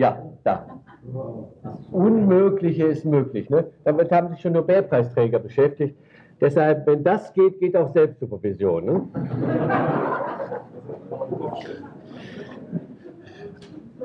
[0.00, 0.80] Ja, da.
[1.62, 3.50] Das Unmögliche ist möglich.
[3.50, 3.66] Ne?
[3.84, 5.94] Damit haben sich schon Nobelpreisträger beschäftigt.
[6.40, 8.86] Deshalb, wenn das geht, geht auch Selbstsupervision.
[8.86, 9.08] Ne?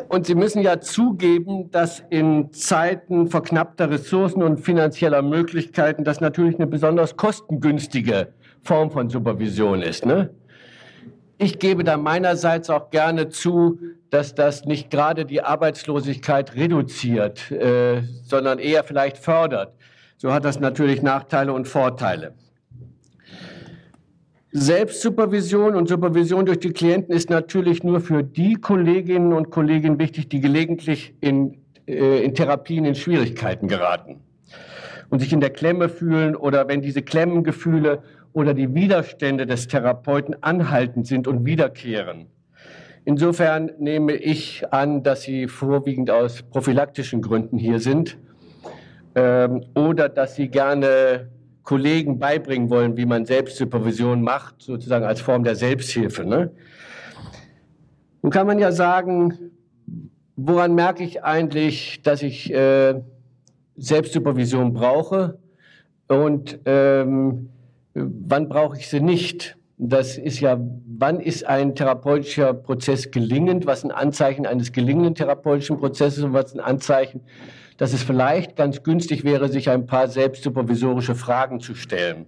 [0.10, 6.56] Und Sie müssen ja zugeben, dass in Zeiten verknappter Ressourcen und finanzieller Möglichkeiten das natürlich
[6.56, 8.34] eine besonders kostengünstige
[8.64, 10.06] Form von Supervision ist.
[10.06, 10.30] Ne?
[11.38, 13.80] Ich gebe da meinerseits auch gerne zu,
[14.16, 19.74] dass das nicht gerade die Arbeitslosigkeit reduziert, äh, sondern eher vielleicht fördert.
[20.16, 22.34] So hat das natürlich Nachteile und Vorteile.
[24.54, 30.30] Selbstsupervision und Supervision durch die Klienten ist natürlich nur für die Kolleginnen und Kollegen wichtig,
[30.30, 34.22] die gelegentlich in, äh, in Therapien in Schwierigkeiten geraten
[35.10, 38.02] und sich in der Klemme fühlen oder wenn diese Klemmengefühle
[38.32, 42.28] oder die Widerstände des Therapeuten anhaltend sind und wiederkehren.
[43.08, 48.18] Insofern nehme ich an, dass Sie vorwiegend aus prophylaktischen Gründen hier sind
[49.14, 51.30] ähm, oder dass Sie gerne
[51.62, 56.26] Kollegen beibringen wollen, wie man Selbstsupervision macht, sozusagen als Form der Selbsthilfe.
[56.26, 56.52] Ne?
[58.24, 59.52] Nun kann man ja sagen,
[60.36, 63.00] woran merke ich eigentlich, dass ich äh,
[63.78, 65.38] Selbstsupervision brauche
[66.08, 67.50] und ähm,
[67.94, 69.58] wann brauche ich sie nicht?
[69.78, 73.66] Das ist ja, wann ist ein therapeutischer Prozess gelingend?
[73.66, 77.22] Was ein Anzeichen eines gelingenden therapeutischen Prozesses und was ein Anzeichen
[77.78, 82.26] dass es vielleicht ganz günstig wäre, sich ein paar selbstsupervisorische Fragen zu stellen.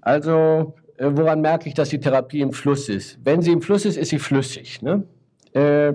[0.00, 3.18] Also, äh, woran merke ich, dass die Therapie im Fluss ist?
[3.24, 4.82] Wenn sie im Fluss ist, ist sie flüssig.
[4.82, 5.04] Ne?
[5.52, 5.94] Äh,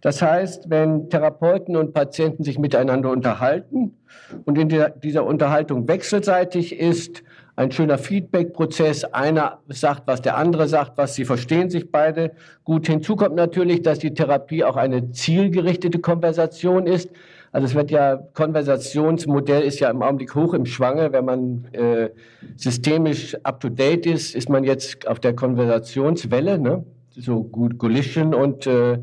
[0.00, 3.96] das heißt, wenn Therapeuten und Patienten sich miteinander unterhalten
[4.44, 4.68] und in
[5.02, 7.22] dieser Unterhaltung wechselseitig ist,
[7.56, 9.04] ein schöner Feedback-Prozess.
[9.04, 12.32] Einer sagt, was der andere sagt, was sie verstehen sich beide
[12.64, 12.86] gut.
[12.86, 17.10] Hinzu kommt natürlich, dass die Therapie auch eine zielgerichtete Konversation ist.
[17.52, 21.12] Also es wird ja, Konversationsmodell ist ja im Augenblick hoch im Schwange.
[21.12, 22.10] Wenn man äh,
[22.56, 26.84] systemisch up-to-date ist, ist man jetzt auf der Konversationswelle, ne?
[27.10, 28.98] so gut Golition und äh,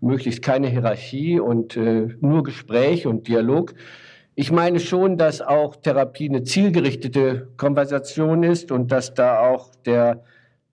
[0.00, 3.74] möglichst keine Hierarchie und äh, nur Gespräch und Dialog.
[4.38, 10.24] Ich meine schon, dass auch Therapie eine zielgerichtete Konversation ist und dass da auch der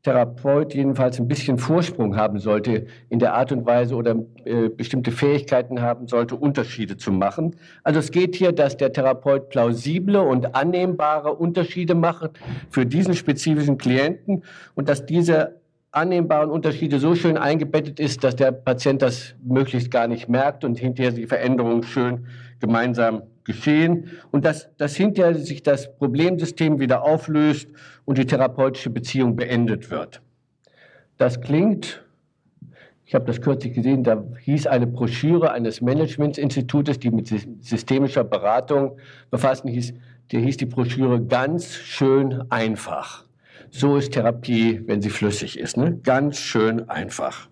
[0.04, 5.14] Therapeut jedenfalls ein bisschen Vorsprung haben sollte in der Art und Weise oder äh, bestimmte
[5.14, 7.56] Fähigkeiten haben sollte, Unterschiede zu machen.
[7.86, 12.32] Also es geht hier, dass der Therapeut plausible und annehmbare Unterschiede macht
[12.70, 14.44] für diesen spezifischen Klienten
[14.76, 20.10] und dass diese annehmbaren Unterschiede so schön eingebettet ist, dass der Patient das möglichst gar
[20.10, 22.26] nicht merkt und hinterher die Veränderungen schön
[22.60, 27.68] gemeinsam geschehen und dass, dass hinterher sich das Problemsystem wieder auflöst
[28.06, 30.22] und die therapeutische Beziehung beendet wird.
[31.18, 32.04] Das klingt,
[33.06, 37.28] ich habe das kürzlich gesehen, da hieß eine Broschüre eines Managementinstitutes, die mit
[37.62, 38.98] systemischer Beratung
[39.30, 39.94] befassen hieß,
[40.32, 43.26] die hieß die Broschüre ganz schön einfach.
[43.70, 46.00] So ist Therapie, wenn sie flüssig ist, ne?
[46.04, 47.50] ganz schön einfach.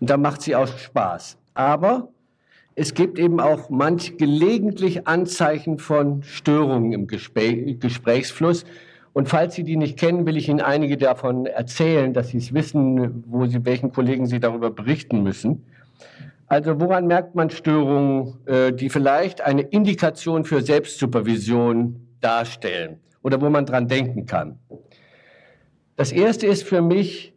[0.00, 1.38] Und da macht sie auch Spaß.
[1.54, 2.08] Aber
[2.76, 8.64] es gibt eben auch manch gelegentlich Anzeichen von Störungen im Gespräch, Gesprächsfluss.
[9.12, 12.52] Und falls Sie die nicht kennen, will ich Ihnen einige davon erzählen, dass Sie es
[12.52, 15.64] wissen, wo Sie, welchen Kollegen Sie darüber berichten müssen.
[16.48, 23.50] Also woran merkt man Störungen, äh, die vielleicht eine Indikation für Selbstsupervision darstellen oder wo
[23.50, 24.58] man dran denken kann?
[25.96, 27.33] Das erste ist für mich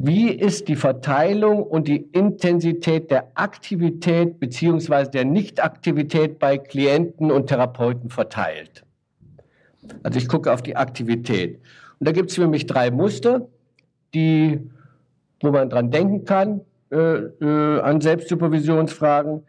[0.00, 7.48] wie ist die Verteilung und die Intensität der Aktivität beziehungsweise der Nichtaktivität bei Klienten und
[7.48, 8.84] Therapeuten verteilt?
[10.04, 11.60] Also ich gucke auf die Aktivität.
[11.98, 13.48] Und da gibt es für mich drei Muster,
[14.14, 14.60] die,
[15.42, 16.60] wo man dran denken kann
[16.92, 19.42] äh, äh, an Selbstsupervisionsfragen.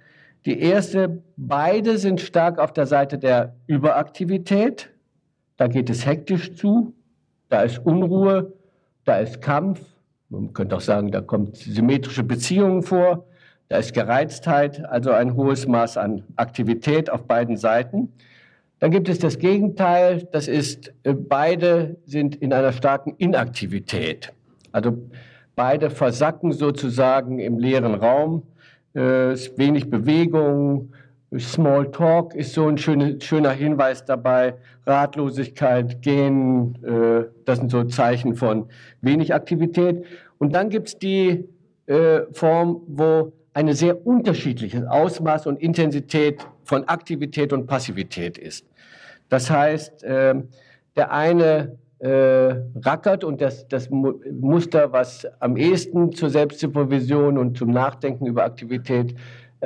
[0.48, 4.90] Die erste, beide sind stark auf der Seite der Überaktivität.
[5.58, 6.96] Da geht es hektisch zu,
[7.50, 8.54] da ist Unruhe,
[9.06, 9.80] da ist Kampf,
[10.30, 13.26] man könnte auch sagen, da kommt symmetrische Beziehungen vor,
[13.68, 18.12] da ist Gereiztheit, also ein hohes Maß an Aktivität auf beiden Seiten.
[18.80, 24.34] Dann gibt es das Gegenteil, das ist, äh, beide sind in einer starken Inaktivität.
[24.72, 24.98] Also
[25.56, 28.44] beide versacken sozusagen im leeren Raum,
[28.96, 30.94] äh, es ist wenig Bewegung,
[31.38, 34.56] Small Talk ist so ein schöne, schöner Hinweis dabei.
[34.88, 38.70] Ratlosigkeit, Gehen, äh, das sind so Zeichen von
[39.02, 40.06] wenig Aktivität.
[40.40, 41.48] Und dann gibt es die
[41.86, 48.66] äh, Form, wo eine sehr unterschiedliches Ausmaß und Intensität von Aktivität und Passivität ist.
[49.28, 50.36] Das heißt, äh,
[50.96, 57.72] der eine äh, rackert und das, das Muster, was am ehesten zur Selbstsupervision und zum
[57.72, 59.16] Nachdenken über Aktivität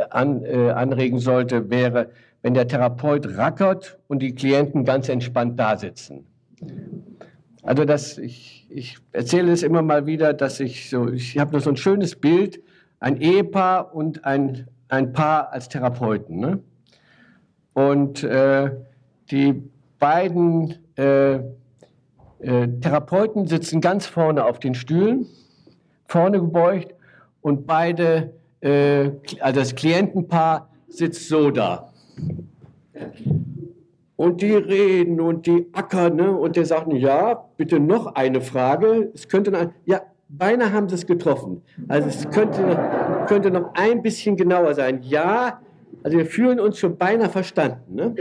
[0.10, 2.10] an, äh, anregen sollte, wäre,
[2.42, 6.26] wenn der Therapeut rackert und die Klienten ganz entspannt da sitzen.
[7.64, 11.62] Also das, ich, ich erzähle es immer mal wieder, dass ich so, ich habe noch
[11.62, 12.62] so ein schönes Bild,
[13.00, 16.40] ein Ehepaar und ein, ein Paar als Therapeuten.
[16.40, 16.60] Ne?
[17.74, 18.72] Und äh,
[19.32, 19.64] die
[20.00, 21.36] beiden äh,
[22.44, 25.26] äh, Therapeuten sitzen ganz vorne auf den Stühlen,
[26.06, 26.94] vorne gebeugt
[27.42, 31.92] und beide, äh, also das Klientenpaar sitzt so da.
[34.16, 36.32] Und die reden und die ackern ne?
[36.32, 39.12] und der sagt, ja, bitte noch eine Frage.
[39.14, 41.62] Es könnte noch, ja, beinahe haben sie es getroffen.
[41.90, 45.02] Also es könnte, könnte noch ein bisschen genauer sein.
[45.02, 45.60] Ja,
[46.04, 47.96] also wir fühlen uns schon beinahe verstanden.
[47.96, 48.16] Ne?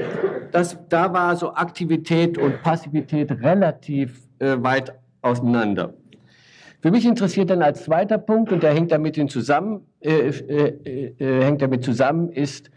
[0.51, 5.95] Das, da war so Aktivität und Passivität relativ äh, weit auseinander.
[6.83, 11.45] Für mich interessiert dann als zweiter Punkt, und der hängt damit, zusammen, äh, äh, äh,
[11.45, 12.71] hängt damit zusammen, ist,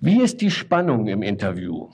[0.00, 1.88] wie ist die Spannung im Interview?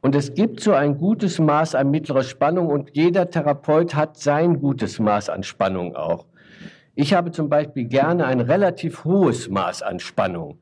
[0.00, 4.60] Und es gibt so ein gutes Maß an mittlerer Spannung und jeder Therapeut hat sein
[4.60, 6.26] gutes Maß an Spannung auch.
[6.94, 10.58] Ich habe zum Beispiel gerne ein relativ hohes Maß an Spannung.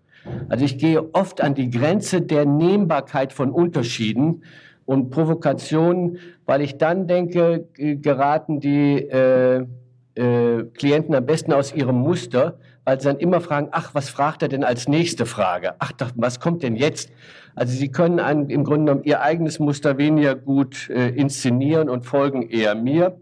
[0.48, 4.42] Also ich gehe oft an die Grenze der Nehmbarkeit von Unterschieden
[4.86, 9.66] und Provokationen, weil ich dann denke, geraten die äh,
[10.14, 14.42] äh, Klienten am besten aus ihrem Muster, weil sie dann immer fragen, ach, was fragt
[14.42, 15.74] er denn als nächste Frage?
[15.80, 17.10] Ach, was kommt denn jetzt?
[17.54, 22.06] Also sie können ein, im Grunde genommen ihr eigenes Muster weniger gut äh, inszenieren und
[22.06, 23.18] folgen eher mir.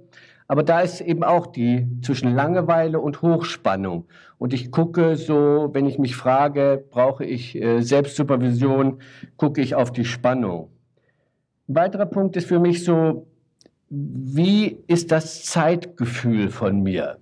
[0.47, 4.07] Aber da ist eben auch die zwischen Langeweile und Hochspannung.
[4.37, 9.01] Und ich gucke so, wenn ich mich frage, brauche ich äh, Selbstsupervision,
[9.39, 10.74] gucke ich auf die Spannung.
[11.69, 13.27] Ein weiterer Punkt ist für mich so,
[13.89, 17.19] wie ist das Zeitgefühl von mir?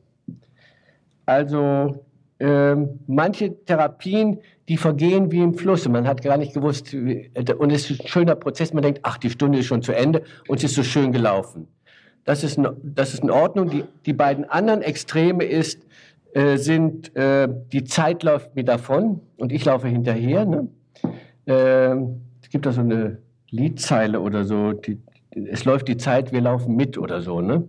[1.27, 2.05] Also
[2.39, 2.75] äh,
[3.07, 5.89] manche Therapien, die vergehen wie im Fluss.
[5.89, 8.73] Man hat gar nicht gewusst, und es ist ein schöner Prozess.
[8.73, 11.69] Man denkt, ach, die Stunde ist schon zu Ende und es ist so schön gelaufen.
[12.25, 13.71] Das ist, das ist in Ordnung.
[13.71, 15.87] Die, die beiden anderen Extreme ist,
[16.35, 20.45] äh, sind, äh, die Zeit läuft mir davon und ich laufe hinterher.
[20.45, 20.69] Ne?
[21.47, 21.97] Äh,
[22.43, 23.19] es gibt da so eine
[23.53, 24.99] Liedzeile oder so, die,
[25.31, 27.41] es läuft die Zeit, wir laufen mit oder so.
[27.41, 27.69] Ne?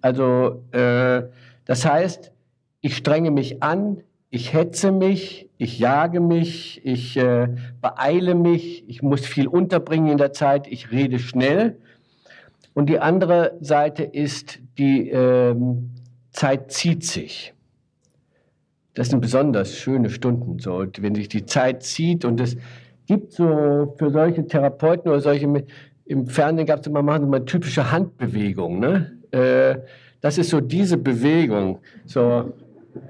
[0.00, 1.22] Also äh,
[1.66, 2.32] das heißt,
[2.80, 7.48] ich strenge mich an, ich hetze mich, ich jage mich, ich äh,
[7.80, 11.76] beeile mich, ich muss viel unterbringen in der Zeit, ich rede schnell.
[12.74, 15.90] Und die andere Seite ist, die ähm,
[16.30, 17.52] Zeit zieht sich.
[18.94, 22.56] Das sind besonders schöne Stunden, so, wenn sich die Zeit zieht und es
[23.10, 25.48] gibt so für solche Therapeuten oder solche,
[26.04, 28.78] im Fernsehen gab es immer mal eine typische Handbewegung.
[28.78, 29.18] Ne?
[29.32, 29.78] Äh,
[30.20, 32.52] das ist so diese Bewegung, so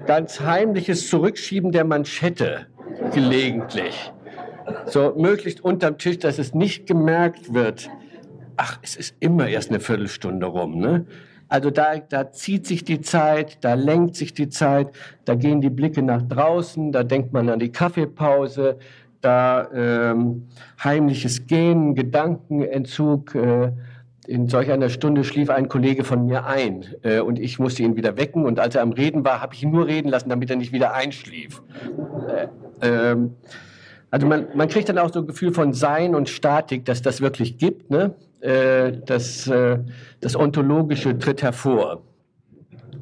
[0.07, 2.65] ganz heimliches Zurückschieben der Manschette
[3.13, 4.11] gelegentlich.
[4.87, 7.87] So möglichst unterm Tisch, dass es nicht gemerkt wird.
[8.57, 10.79] Ach, es ist immer erst eine Viertelstunde rum.
[10.79, 11.05] Ne?
[11.47, 14.87] Also da, da zieht sich die Zeit, da lenkt sich die Zeit,
[15.25, 18.79] da gehen die Blicke nach draußen, da denkt man an die Kaffeepause,
[19.21, 20.47] da ähm,
[20.83, 23.35] heimliches Gehen, Gedankenentzug.
[23.35, 23.71] Äh,
[24.27, 27.95] in solch einer Stunde schlief ein Kollege von mir ein äh, und ich musste ihn
[27.95, 28.45] wieder wecken.
[28.45, 30.71] Und als er am Reden war, habe ich ihn nur reden lassen, damit er nicht
[30.71, 31.61] wieder einschlief.
[32.29, 32.47] Äh,
[32.81, 33.35] ähm,
[34.11, 37.21] also man, man kriegt dann auch so ein Gefühl von Sein und Statik, dass das
[37.21, 37.89] wirklich gibt.
[37.89, 38.13] Ne?
[38.41, 39.79] Äh, das, äh,
[40.19, 42.03] das Ontologische tritt hervor.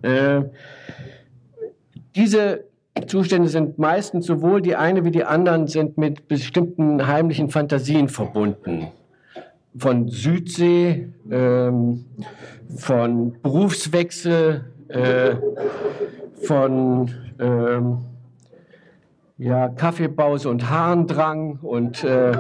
[0.02, 0.44] Äh,
[2.16, 2.69] diese
[3.08, 8.88] Zustände sind meistens sowohl die eine wie die anderen sind mit bestimmten heimlichen Fantasien verbunden.
[9.78, 12.06] Von Südsee, ähm,
[12.76, 15.36] von Berufswechsel, äh,
[16.44, 18.00] von ähm,
[19.40, 21.60] ja, Kaffeepause und Harndrang.
[21.62, 22.34] Und äh,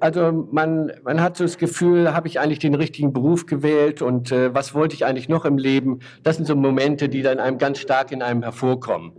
[0.00, 4.30] also man, man hat so das Gefühl, habe ich eigentlich den richtigen Beruf gewählt und
[4.30, 6.00] äh, was wollte ich eigentlich noch im Leben?
[6.22, 9.12] Das sind so Momente, die dann einem ganz stark in einem hervorkommen.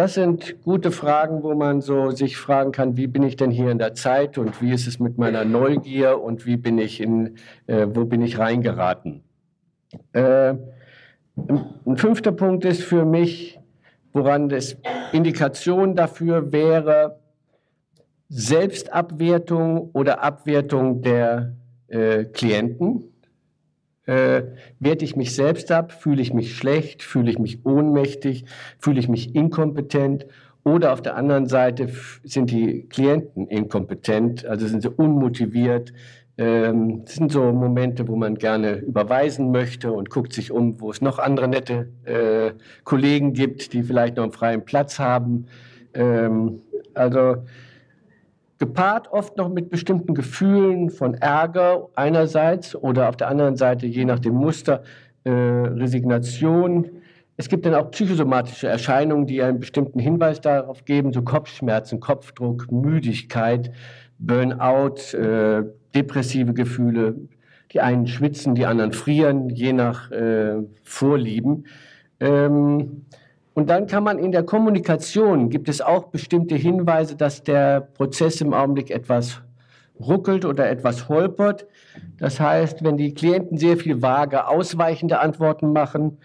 [0.00, 3.70] Das sind gute Fragen, wo man so sich fragen kann, wie bin ich denn hier
[3.70, 7.36] in der Zeit und wie ist es mit meiner Neugier und wie bin ich in,
[7.66, 9.22] äh, wo bin ich reingeraten.
[10.14, 10.54] Äh,
[11.36, 13.60] ein fünfter Punkt ist für mich,
[14.14, 14.78] woran das
[15.12, 17.20] Indikation dafür wäre,
[18.30, 21.56] Selbstabwertung oder Abwertung der
[21.88, 23.09] äh, Klienten.
[24.10, 25.92] Äh, werte ich mich selbst ab?
[25.92, 27.04] Fühle ich mich schlecht?
[27.04, 28.44] Fühle ich mich ohnmächtig?
[28.80, 30.26] Fühle ich mich inkompetent?
[30.64, 31.88] Oder auf der anderen Seite
[32.24, 35.92] sind die Klienten inkompetent, also sind sie unmotiviert.
[36.38, 40.90] Ähm, das sind so Momente, wo man gerne überweisen möchte und guckt sich um, wo
[40.90, 42.50] es noch andere nette äh,
[42.82, 45.46] Kollegen gibt, die vielleicht noch einen freien Platz haben.
[45.94, 46.62] Ähm,
[46.94, 47.36] also
[48.60, 54.04] gepaart oft noch mit bestimmten Gefühlen von Ärger einerseits oder auf der anderen Seite, je
[54.04, 54.82] nach dem Muster,
[55.24, 56.90] äh, Resignation.
[57.38, 62.70] Es gibt dann auch psychosomatische Erscheinungen, die einen bestimmten Hinweis darauf geben, so Kopfschmerzen, Kopfdruck,
[62.70, 63.72] Müdigkeit,
[64.18, 65.64] Burnout, äh,
[65.94, 67.16] depressive Gefühle.
[67.72, 71.64] Die einen schwitzen, die anderen frieren, je nach äh, Vorlieben.
[72.18, 73.06] Ähm,
[73.60, 78.40] und dann kann man in der Kommunikation, gibt es auch bestimmte Hinweise, dass der Prozess
[78.40, 79.42] im Augenblick etwas
[80.00, 81.66] ruckelt oder etwas holpert.
[82.16, 86.16] Das heißt, wenn die Klienten sehr viel vage, ausweichende Antworten machen,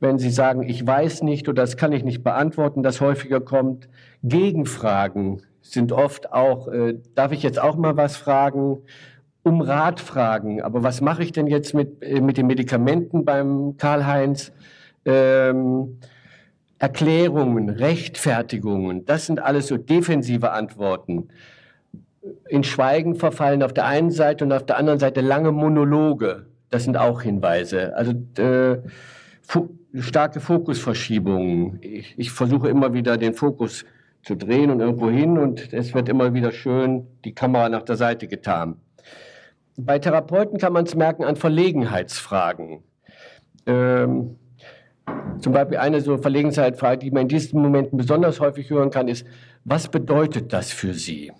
[0.00, 3.90] wenn sie sagen, ich weiß nicht oder das kann ich nicht beantworten, das häufiger kommt.
[4.22, 8.78] Gegenfragen sind oft auch, äh, darf ich jetzt auch mal was fragen?
[9.42, 13.76] Um Rat fragen, aber was mache ich denn jetzt mit, äh, mit den Medikamenten beim
[13.76, 14.52] Karl-Heinz?
[15.04, 15.98] Ähm,
[16.78, 21.28] Erklärungen, Rechtfertigungen, das sind alles so defensive Antworten.
[22.48, 26.46] In Schweigen verfallen auf der einen Seite und auf der anderen Seite lange Monologe.
[26.70, 27.96] Das sind auch Hinweise.
[27.96, 28.78] Also äh,
[29.42, 31.78] fo starke Fokusverschiebungen.
[31.80, 33.84] Ich, ich versuche immer wieder den Fokus
[34.22, 37.96] zu drehen und irgendwo hin und es wird immer wieder schön die Kamera nach der
[37.96, 38.76] Seite getan.
[39.76, 42.82] Bei Therapeuten kann man es merken an Verlegenheitsfragen.
[43.66, 44.36] Ähm,
[45.40, 49.26] zum Beispiel eine so Verlegenheitsfrage, die man in diesen Momenten besonders häufig hören kann, ist,
[49.64, 51.32] was bedeutet das für Sie?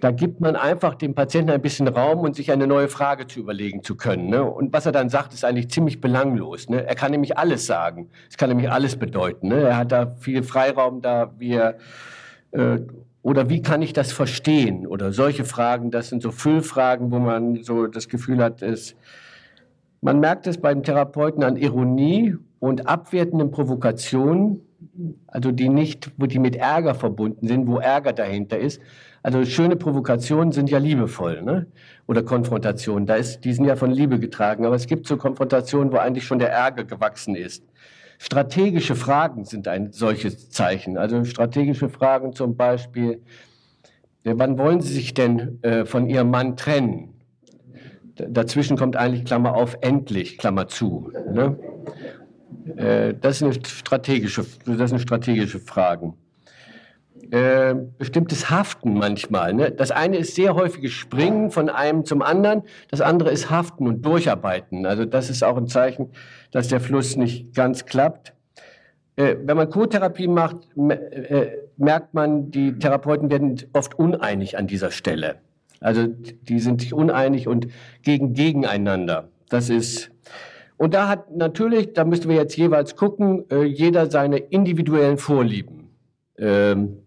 [0.00, 3.40] Da gibt man einfach dem Patienten ein bisschen Raum und sich eine neue Frage zu
[3.40, 4.28] überlegen zu können.
[4.28, 4.44] Ne?
[4.44, 6.68] Und was er dann sagt, ist eigentlich ziemlich belanglos.
[6.68, 6.86] Ne?
[6.86, 8.10] Er kann nämlich alles sagen.
[8.28, 9.48] Es kann nämlich alles bedeuten.
[9.48, 9.62] Ne?
[9.62, 11.76] Er hat da viel Freiraum da, wie er,
[12.52, 12.78] äh,
[13.22, 14.86] oder wie kann ich das verstehen?
[14.86, 18.94] Oder solche Fragen, das sind so Füllfragen, wo man so das Gefühl hat, es
[20.06, 24.60] man merkt es beim Therapeuten an Ironie und abwertenden Provokationen,
[25.26, 28.80] also die nicht, die mit Ärger verbunden sind, wo Ärger dahinter ist.
[29.24, 31.66] Also schöne Provokationen sind ja liebevoll, ne?
[32.06, 34.64] Oder Konfrontationen, da ist, die sind ja von Liebe getragen.
[34.64, 37.64] Aber es gibt so Konfrontationen, wo eigentlich schon der Ärger gewachsen ist.
[38.18, 40.98] Strategische Fragen sind ein solches Zeichen.
[40.98, 43.22] Also strategische Fragen zum Beispiel,
[44.22, 47.15] wann wollen Sie sich denn äh, von Ihrem Mann trennen?
[48.16, 51.12] Dazwischen kommt eigentlich Klammer auf, endlich, Klammer zu.
[51.32, 51.58] Ne?
[52.76, 56.14] Äh, das, sind strategische, das sind strategische Fragen.
[57.30, 59.52] Äh, bestimmtes Haften manchmal.
[59.52, 59.70] Ne?
[59.72, 64.04] Das eine ist sehr häufiges Springen von einem zum anderen, das andere ist Haften und
[64.04, 64.86] Durcharbeiten.
[64.86, 66.10] Also das ist auch ein Zeichen,
[66.52, 68.32] dass der Fluss nicht ganz klappt.
[69.16, 74.90] Äh, wenn man Co-Therapie macht, äh, merkt man, die Therapeuten werden oft uneinig an dieser
[74.90, 75.36] Stelle.
[75.80, 77.68] Also die sind sich uneinig und
[78.02, 79.28] gegen gegeneinander.
[79.48, 80.10] Das ist
[80.78, 85.88] und da hat natürlich, da müssen wir jetzt jeweils gucken, äh, jeder seine individuellen Vorlieben,
[86.38, 86.98] ähm,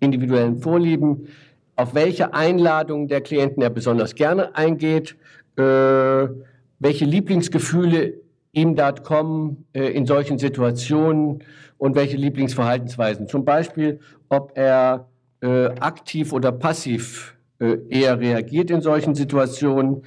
[0.00, 1.28] individuellen Vorlieben,
[1.76, 5.16] auf welche Einladung der Klienten er besonders gerne eingeht,
[5.56, 5.62] äh,
[6.78, 8.14] welche Lieblingsgefühle
[8.52, 11.42] ihm dort kommen äh, in solchen Situationen
[11.78, 13.28] und welche Lieblingsverhaltensweisen.
[13.28, 15.08] Zum Beispiel, ob er
[15.42, 20.02] äh, aktiv oder passiv eher reagiert in solchen Situationen.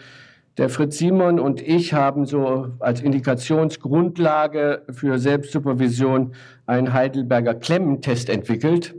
[0.58, 6.34] Der Fritz Simon und ich haben so als Indikationsgrundlage für Selbstsupervision
[6.66, 8.94] einen Heidelberger Klemmentest entwickelt.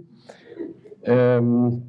[1.03, 1.83] Ähm,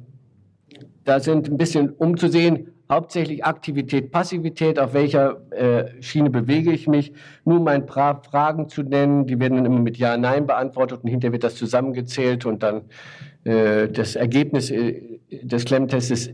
[1.04, 7.12] da sind ein bisschen umzusehen, hauptsächlich Aktivität, Passivität, auf welcher äh, Schiene bewege ich mich.
[7.44, 11.00] Nur mal ein paar Fragen zu nennen, die werden dann immer mit Ja, Nein beantwortet
[11.02, 12.82] und hinterher wird das zusammengezählt und dann
[13.44, 16.30] äh, das Ergebnis äh, des Klemmtests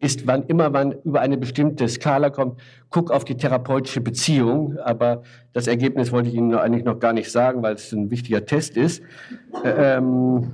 [0.00, 4.76] ist, wann immer man über eine bestimmte Skala kommt, guck auf die therapeutische Beziehung.
[4.78, 5.22] Aber
[5.54, 8.76] das Ergebnis wollte ich Ihnen eigentlich noch gar nicht sagen, weil es ein wichtiger Test
[8.76, 9.02] ist.
[9.64, 10.52] Ähm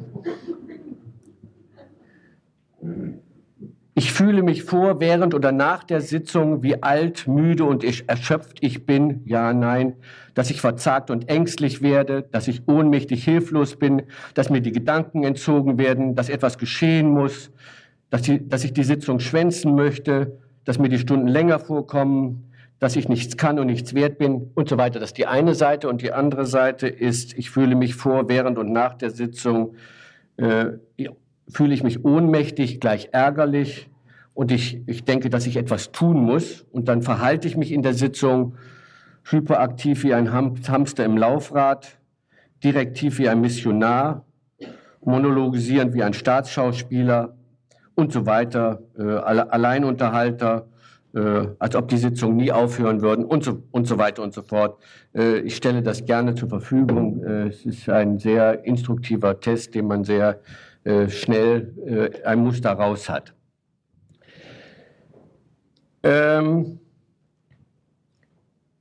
[4.00, 8.56] ich fühle mich vor, während oder nach der Sitzung, wie alt, müde und ich erschöpft
[8.62, 9.20] ich bin.
[9.26, 9.92] Ja, nein.
[10.32, 15.22] Dass ich verzagt und ängstlich werde, dass ich ohnmächtig hilflos bin, dass mir die Gedanken
[15.22, 17.50] entzogen werden, dass etwas geschehen muss,
[18.08, 22.96] dass, die, dass ich die Sitzung schwänzen möchte, dass mir die Stunden länger vorkommen, dass
[22.96, 24.98] ich nichts kann und nichts wert bin und so weiter.
[24.98, 25.90] Das ist die eine Seite.
[25.90, 29.74] Und die andere Seite ist, ich fühle mich vor, während und nach der Sitzung,
[30.38, 30.78] äh,
[31.52, 33.89] fühle ich mich ohnmächtig, gleich ärgerlich.
[34.40, 36.64] Und ich, ich denke, dass ich etwas tun muss.
[36.72, 38.54] Und dann verhalte ich mich in der Sitzung
[39.22, 41.98] hyperaktiv wie ein Hamster im Laufrad,
[42.64, 44.24] direktiv wie ein Missionar,
[45.04, 47.36] monologisierend wie ein Staatsschauspieler,
[47.96, 50.68] und so weiter, äh, Alleinunterhalter,
[51.14, 54.40] äh, als ob die Sitzungen nie aufhören würden und so, und so weiter und so
[54.40, 54.78] fort.
[55.14, 57.22] Äh, ich stelle das gerne zur Verfügung.
[57.22, 60.40] Äh, es ist ein sehr instruktiver Test, den man sehr
[60.84, 63.34] äh, schnell äh, ein Muster raus hat.
[66.02, 66.78] Ähm,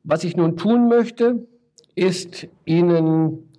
[0.03, 1.47] was ich nun tun möchte,
[1.95, 3.49] ist Ihnen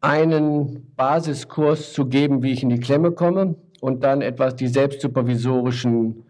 [0.00, 6.24] einen Basiskurs zu geben, wie ich in die Klemme komme und dann etwas die selbstsupervisorischen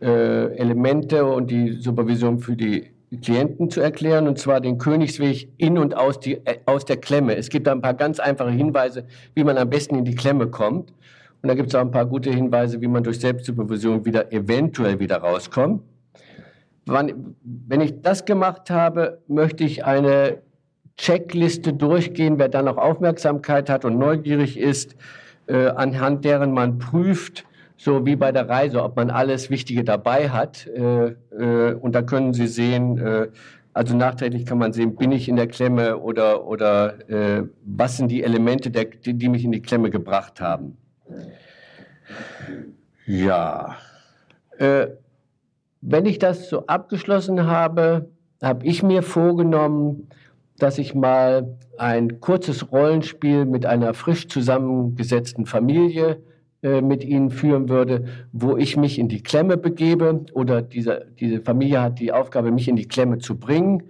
[0.00, 2.90] äh, Elemente und die Supervision für die
[3.22, 7.36] Klienten zu erklären, und zwar den Königsweg in und aus, die, äh, aus der Klemme.
[7.36, 10.48] Es gibt da ein paar ganz einfache Hinweise, wie man am besten in die Klemme
[10.48, 10.92] kommt.
[11.44, 14.98] Und da gibt es auch ein paar gute Hinweise, wie man durch Selbstsupervision wieder eventuell
[14.98, 15.82] wieder rauskommt.
[16.86, 20.38] Wenn ich das gemacht habe, möchte ich eine
[20.96, 24.96] Checkliste durchgehen, wer dann noch Aufmerksamkeit hat und neugierig ist,
[25.46, 27.44] äh, anhand deren man prüft,
[27.76, 30.66] so wie bei der Reise, ob man alles Wichtige dabei hat.
[30.68, 31.08] Äh,
[31.38, 33.28] äh, und da können Sie sehen, äh,
[33.74, 38.10] also nachträglich kann man sehen, bin ich in der Klemme oder, oder äh, was sind
[38.10, 40.78] die Elemente, der, die, die, mich in die Klemme gebracht haben.
[43.06, 43.76] Ja.
[44.58, 44.88] Äh,
[45.80, 48.08] wenn ich das so abgeschlossen habe,
[48.42, 50.08] habe ich mir vorgenommen,
[50.58, 56.22] dass ich mal ein kurzes Rollenspiel mit einer frisch zusammengesetzten Familie
[56.62, 61.40] äh, mit Ihnen führen würde, wo ich mich in die Klemme begebe oder diese, diese
[61.40, 63.82] Familie hat die Aufgabe, mich in die Klemme zu bringen.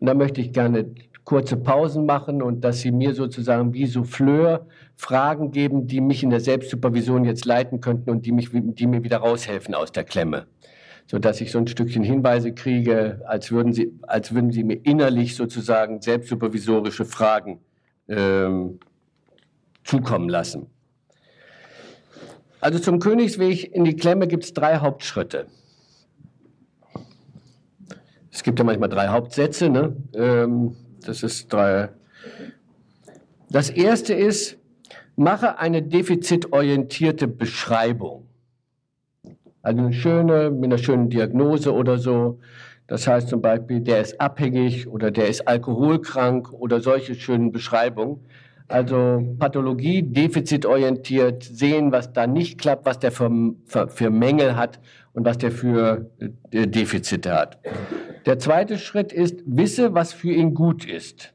[0.00, 0.86] Und da möchte ich gerne
[1.28, 4.66] kurze Pausen machen und dass Sie mir sozusagen wie Souffleur
[4.96, 9.04] Fragen geben, die mich in der Selbstsupervision jetzt leiten könnten und die, mich, die mir
[9.04, 10.46] wieder raushelfen aus der Klemme
[11.10, 14.78] so dass ich so ein Stückchen Hinweise kriege, als würden sie, als würden sie mir
[14.84, 17.60] innerlich sozusagen selbstsupervisorische Fragen
[18.08, 18.78] ähm,
[19.84, 20.66] zukommen lassen.
[22.60, 25.46] Also zum Königsweg in die Klemme gibt es drei Hauptschritte.
[28.30, 29.70] Es gibt ja manchmal drei Hauptsätze.
[29.70, 29.96] Ne?
[30.14, 31.88] Ähm, das ist drei.
[33.50, 34.58] Das erste ist,
[35.16, 38.26] mache eine defizitorientierte Beschreibung.
[39.62, 42.38] Also eine schöne, mit einer schönen Diagnose oder so.
[42.86, 48.20] Das heißt zum Beispiel, der ist abhängig oder der ist alkoholkrank oder solche schönen Beschreibungen.
[48.68, 53.30] Also Pathologie, defizitorientiert, sehen, was da nicht klappt, was der für,
[53.66, 54.78] für, Mängel hat
[55.14, 56.10] und was der für
[56.50, 57.58] äh, Defizite hat.
[58.28, 61.32] Der zweite Schritt ist, wisse, was für ihn gut ist.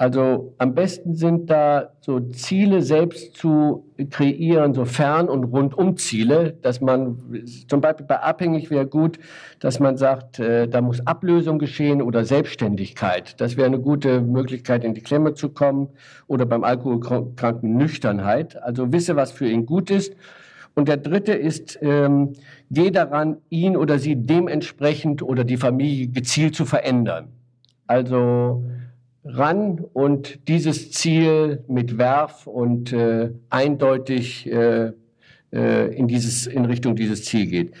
[0.00, 6.80] Also am besten sind da so Ziele selbst zu kreieren, so Fern- und Rundumziele, dass
[6.80, 7.18] man
[7.66, 9.18] zum Beispiel bei abhängig wäre gut,
[9.58, 13.40] dass man sagt, äh, da muss Ablösung geschehen oder Selbstständigkeit.
[13.40, 15.88] Das wäre eine gute Möglichkeit, in die Klemme zu kommen
[16.28, 18.62] oder beim Alkoholkranken Nüchternheit.
[18.62, 20.14] Also wisse, was für ihn gut ist.
[20.74, 22.34] Und der dritte ist, ähm,
[22.70, 27.28] geh daran, ihn oder sie dementsprechend oder die Familie gezielt zu verändern.
[27.86, 28.64] Also
[29.24, 34.92] ran und dieses Ziel mit Werf und äh, eindeutig äh,
[35.52, 37.74] äh, in, dieses, in Richtung dieses Ziel geht.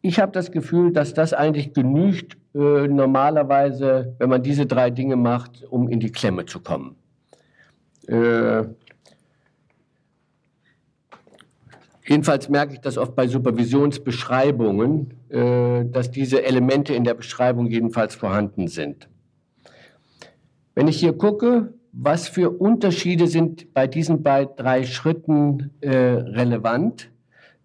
[0.00, 5.16] Ich habe das Gefühl, dass das eigentlich genügt äh, normalerweise, wenn man diese drei Dinge
[5.16, 6.96] macht, um in die Klemme zu kommen.
[8.06, 8.64] Äh,
[12.08, 18.14] jedenfalls merke ich das oft bei Supervisionsbeschreibungen, äh, dass diese Elemente in der Beschreibung jedenfalls
[18.14, 19.08] vorhanden sind.
[20.74, 27.10] Wenn ich hier gucke, was für Unterschiede sind bei diesen drei Schritten äh, relevant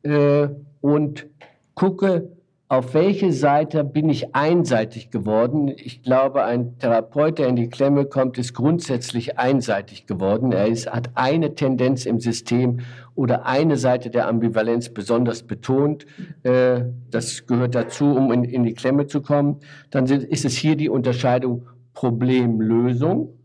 [0.01, 0.47] äh,
[0.81, 1.27] und
[1.75, 2.32] gucke,
[2.73, 5.71] auf welche Seite bin ich einseitig geworden.
[5.75, 10.51] Ich glaube, ein Therapeut, der in die Klemme kommt, ist grundsätzlich einseitig geworden.
[10.51, 12.79] Er ist, hat eine Tendenz im System
[13.13, 16.07] oder eine Seite der Ambivalenz besonders betont.
[16.41, 19.59] Äh, das gehört dazu, um in, in die Klemme zu kommen.
[19.91, 23.37] Dann ist es hier die Unterscheidung Problemlösung.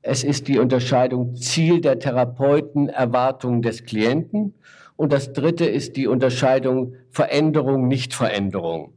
[0.00, 4.54] Es ist die Unterscheidung Ziel der Therapeuten, Erwartung des Klienten.
[4.98, 8.94] Und das dritte ist die Unterscheidung Veränderung, Nichtveränderung.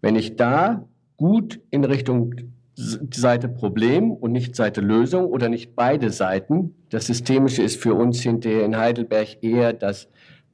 [0.00, 2.34] Wenn ich da gut in Richtung
[2.74, 8.22] Seite Problem und nicht Seite Lösung oder nicht beide Seiten, das Systemische ist für uns
[8.22, 10.08] hinterher in Heidelberg eher das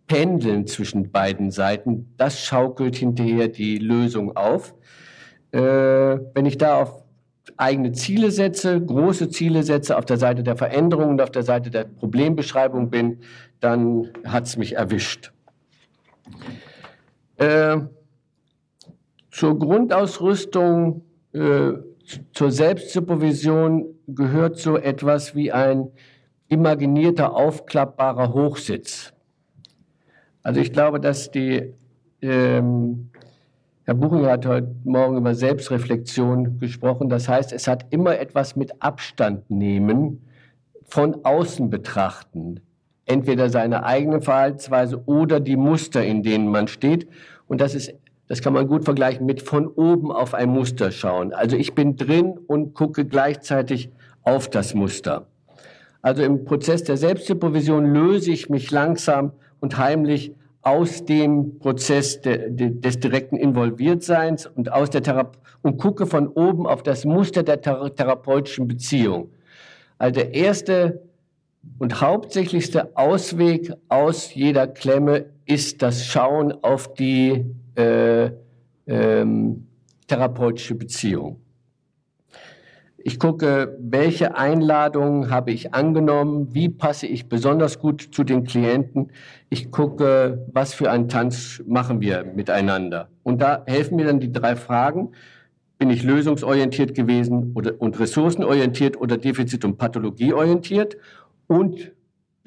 [0.09, 4.75] Pendeln zwischen beiden Seiten, das schaukelt hinterher die Lösung auf.
[5.53, 7.02] Äh, wenn ich da auf
[7.57, 11.70] eigene Ziele setze, große Ziele setze, auf der Seite der Veränderung und auf der Seite
[11.70, 13.18] der Problembeschreibung bin,
[13.61, 15.33] dann hat es mich erwischt.
[17.37, 17.78] Äh,
[19.31, 21.72] zur Grundausrüstung, äh,
[22.33, 25.90] zur Selbstsupervision gehört so etwas wie ein
[26.48, 29.12] imaginierter, aufklappbarer Hochsitz.
[30.42, 31.72] Also ich glaube, dass die
[32.20, 33.11] ähm,
[33.85, 37.09] Herr Buchinger hat heute Morgen über Selbstreflexion gesprochen.
[37.09, 40.25] Das heißt, es hat immer etwas mit Abstand nehmen,
[40.85, 42.61] von außen betrachten.
[43.07, 47.09] Entweder seine eigene Verhaltensweise oder die Muster, in denen man steht.
[47.49, 47.92] Und das ist,
[48.29, 51.33] das kann man gut vergleichen mit von oben auf ein Muster schauen.
[51.33, 53.90] Also ich bin drin und gucke gleichzeitig
[54.23, 55.27] auf das Muster.
[56.03, 62.51] Also im Prozess der Selbstsupervision löse ich mich langsam und heimlich aus dem Prozess de,
[62.51, 67.42] de, des direkten Involviertseins und aus der Thera und gucke von oben auf das Muster
[67.42, 69.31] der thera therapeutischen Beziehung.
[69.98, 71.03] Also der erste
[71.79, 77.44] und hauptsächlichste Ausweg aus jeder Klemme ist das Schauen auf die
[77.77, 78.31] äh,
[78.87, 79.66] ähm,
[80.07, 81.41] therapeutische Beziehung.
[83.05, 89.11] Ich gucke, welche Einladungen habe ich angenommen, wie passe ich besonders gut zu den Klienten.
[89.51, 93.09] Ich gucke, was für einen Tanz machen wir miteinander.
[93.25, 95.12] Und da helfen mir dann die drei Fragen.
[95.79, 100.97] Bin ich lösungsorientiert gewesen oder, und ressourcenorientiert oder defizit- und pathologieorientiert?
[101.49, 101.91] Und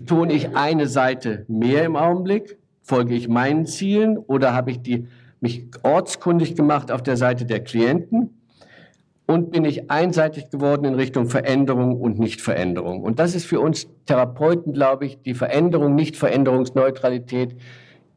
[0.06, 2.58] tue ich eine Seite mehr im Augenblick?
[2.82, 5.08] Folge ich meinen Zielen oder habe ich die,
[5.42, 8.30] mich ortskundig gemacht auf der Seite der Klienten?
[9.28, 13.02] Und bin ich einseitig geworden in Richtung Veränderung und Nichtveränderung.
[13.02, 17.56] Und das ist für uns Therapeuten, glaube ich, die Veränderung, Nichtveränderungsneutralität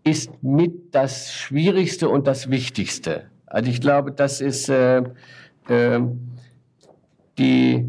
[0.05, 3.25] ist mit das Schwierigste und das Wichtigste.
[3.47, 5.03] Also ich glaube, das ist äh,
[5.69, 6.01] äh,
[7.39, 7.87] die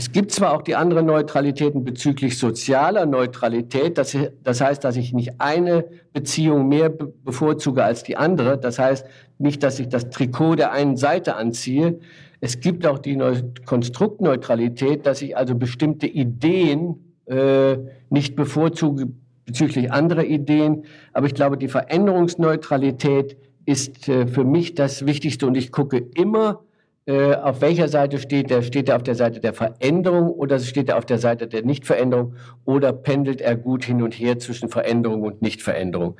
[0.00, 5.12] es gibt zwar auch die anderen Neutralitäten bezüglich sozialer Neutralität, das, das heißt, dass ich
[5.12, 5.84] nicht eine
[6.14, 8.56] Beziehung mehr bevorzuge als die andere.
[8.56, 9.04] Das heißt
[9.36, 11.98] nicht, dass ich das Trikot der einen Seite anziehe.
[12.40, 17.76] Es gibt auch die Neu Konstruktneutralität, dass ich also bestimmte Ideen äh,
[18.08, 19.08] nicht bevorzuge
[19.44, 20.84] bezüglich anderer Ideen.
[21.12, 23.36] Aber ich glaube, die Veränderungsneutralität
[23.66, 26.62] ist äh, für mich das Wichtigste und ich gucke immer,
[27.10, 28.62] äh, auf welcher Seite steht er?
[28.62, 32.36] Steht er auf der Seite der Veränderung oder steht er auf der Seite der Nichtveränderung
[32.64, 36.16] oder pendelt er gut hin und her zwischen Veränderung und Nichtveränderung?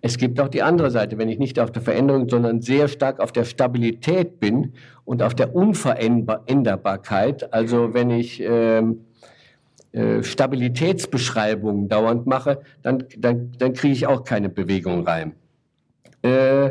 [0.00, 3.20] Es gibt auch die andere Seite, wenn ich nicht auf der Veränderung, sondern sehr stark
[3.20, 4.72] auf der Stabilität bin
[5.04, 7.52] und auf der Unveränderbarkeit.
[7.52, 9.04] Also wenn ich ähm,
[9.92, 15.34] äh, Stabilitätsbeschreibungen dauernd mache, dann, dann, dann kriege ich auch keine Bewegung rein.
[16.22, 16.70] Äh,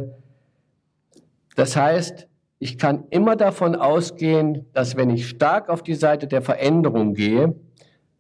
[1.55, 2.27] das heißt,
[2.61, 7.55] ich kann immer davon ausgehen, dass wenn ich stark auf die Seite der Veränderung gehe,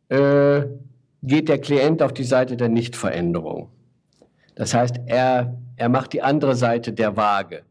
[0.09, 0.63] äh,
[1.21, 3.69] geht der Klient auf die Seite der Nichtveränderung.
[4.55, 7.61] Das heißt, er, er macht die andere Seite der Waage.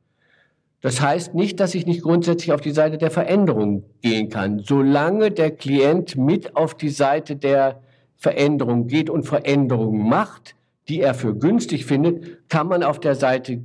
[0.81, 4.61] Das heißt nicht, dass ich nicht grundsätzlich auf die Seite der Veränderung gehen kann.
[4.61, 7.83] Solange der Klient mit auf die Seite der
[8.17, 10.55] Veränderung geht und Veränderungen macht,
[10.89, 13.61] die er für günstig findet, kann man auf der Seite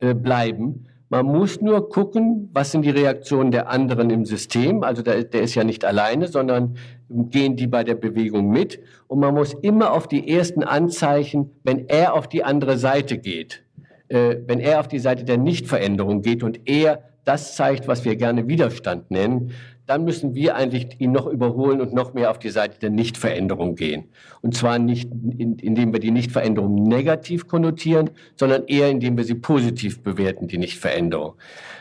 [0.00, 0.84] äh, bleiben.
[1.10, 4.82] Man muss nur gucken, was sind die Reaktionen der anderen im System.
[4.82, 6.76] Also der, der ist ja nicht alleine, sondern
[7.08, 8.80] gehen die bei der Bewegung mit.
[9.06, 13.64] Und man muss immer auf die ersten Anzeichen, wenn er auf die andere Seite geht,
[14.08, 18.16] äh, wenn er auf die Seite der Nichtveränderung geht und er das zeigt, was wir
[18.16, 19.52] gerne Widerstand nennen,
[19.84, 23.74] dann müssen wir eigentlich ihn noch überholen und noch mehr auf die Seite der Nichtveränderung
[23.74, 24.04] gehen.
[24.40, 30.02] Und zwar nicht, indem wir die Nichtveränderung negativ konnotieren, sondern eher indem wir sie positiv
[30.02, 31.34] bewerten, die Nichtveränderung.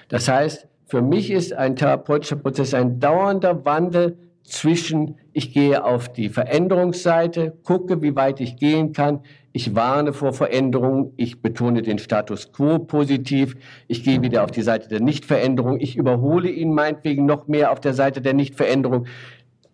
[0.09, 6.11] Das heißt, für mich ist ein therapeutischer Prozess ein dauernder Wandel zwischen, ich gehe auf
[6.11, 9.21] die Veränderungsseite, gucke, wie weit ich gehen kann,
[9.57, 13.55] ich warne vor Veränderungen, ich betone den Status quo positiv,
[13.87, 17.79] ich gehe wieder auf die Seite der Nichtveränderung, ich überhole ihn meinetwegen noch mehr auf
[17.79, 19.07] der Seite der Nichtveränderung,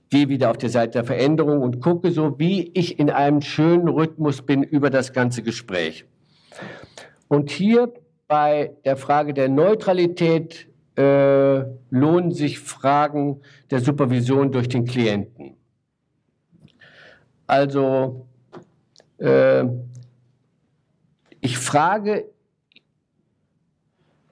[0.10, 3.90] gehe wieder auf die Seite der Veränderung und gucke so, wie ich in einem schönen
[3.90, 6.06] Rhythmus bin über das ganze Gespräch.
[7.28, 7.94] Und hier
[8.30, 10.66] bei der Frage der Neutralität
[10.96, 15.58] äh, lohnen sich Fragen der Supervision durch den Klienten.
[17.48, 18.28] Also
[19.18, 19.66] äh,
[21.42, 22.26] ich frage,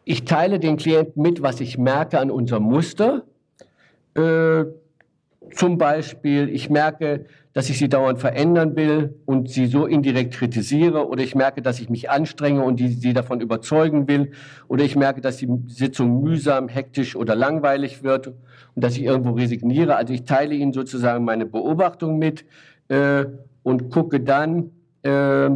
[0.05, 3.23] ich teile den Klienten mit, was ich merke an unserem Muster.
[4.15, 4.65] Äh,
[5.53, 11.07] zum Beispiel, ich merke, dass ich sie dauernd verändern will und sie so indirekt kritisiere
[11.07, 14.31] oder ich merke, dass ich mich anstrenge und die, sie davon überzeugen will
[14.67, 19.31] oder ich merke, dass die Sitzung mühsam, hektisch oder langweilig wird und dass ich irgendwo
[19.31, 19.95] resigniere.
[19.97, 22.45] Also ich teile ihnen sozusagen meine Beobachtung mit
[22.87, 23.25] äh,
[23.63, 24.71] und gucke dann,
[25.03, 25.49] äh,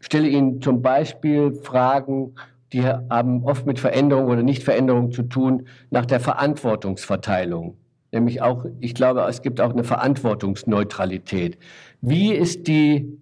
[0.00, 2.34] stelle ihnen zum Beispiel Fragen,
[2.72, 7.76] die haben oft mit Veränderung oder Nichtveränderung zu tun, nach der Verantwortungsverteilung.
[8.12, 11.58] Nämlich auch, ich glaube, es gibt auch eine Verantwortungsneutralität.
[12.00, 13.18] Wie ist die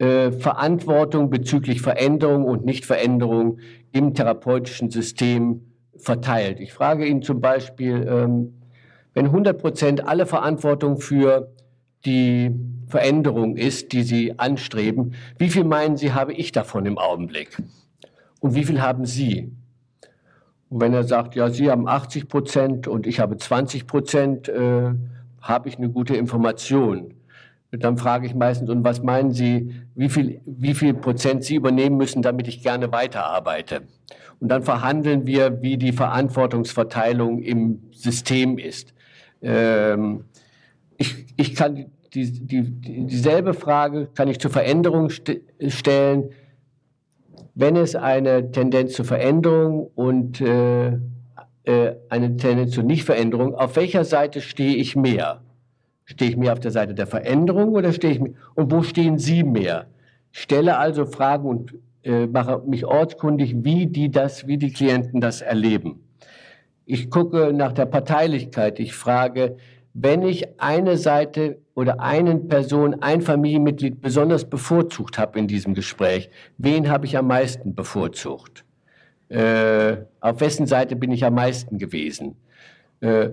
[0.00, 3.58] äh, Verantwortung bezüglich Veränderung und Nichtveränderung
[3.92, 5.60] im therapeutischen System
[5.96, 6.58] verteilt.
[6.58, 8.54] Ich frage ihn zum Beispiel, ähm,
[9.12, 11.52] wenn 100 Prozent alle Verantwortung für
[12.06, 12.50] die
[12.90, 17.56] Veränderung ist, die Sie anstreben, wie viel meinen Sie, habe ich davon im Augenblick?
[18.40, 19.52] Und wie viel haben Sie?
[20.68, 24.92] Und wenn er sagt, ja, Sie haben 80 Prozent und ich habe 20 Prozent, äh,
[25.40, 27.14] habe ich eine gute Information.
[27.72, 31.96] Dann frage ich meistens, und was meinen Sie, wie viel, wie viel Prozent Sie übernehmen
[31.96, 33.82] müssen, damit ich gerne weiterarbeite?
[34.40, 38.94] Und dann verhandeln wir, wie die Verantwortungsverteilung im System ist.
[39.42, 40.24] Ähm,
[40.96, 42.62] ich, ich kann die, die,
[43.06, 46.30] dieselbe Frage kann ich zur Veränderung st stellen,
[47.54, 50.98] wenn es eine Tendenz zur Veränderung und äh,
[51.64, 55.42] äh, eine Tendenz zur Nichtveränderung, auf welcher Seite stehe ich mehr?
[56.04, 58.32] Stehe ich mehr auf der Seite der Veränderung oder stehe ich mehr?
[58.54, 59.86] Und wo stehen Sie mehr?
[60.32, 65.42] Stelle also Fragen und äh, mache mich ortskundig, wie die das, wie die Klienten das
[65.42, 66.00] erleben.
[66.86, 68.80] Ich gucke nach der Parteilichkeit.
[68.80, 69.56] Ich frage,
[70.02, 76.30] wenn ich eine Seite oder einen Person, ein Familienmitglied besonders bevorzugt habe in diesem Gespräch,
[76.56, 78.64] wen habe ich am meisten bevorzugt?
[79.28, 82.36] Äh, auf wessen Seite bin ich am meisten gewesen?
[83.00, 83.30] Äh,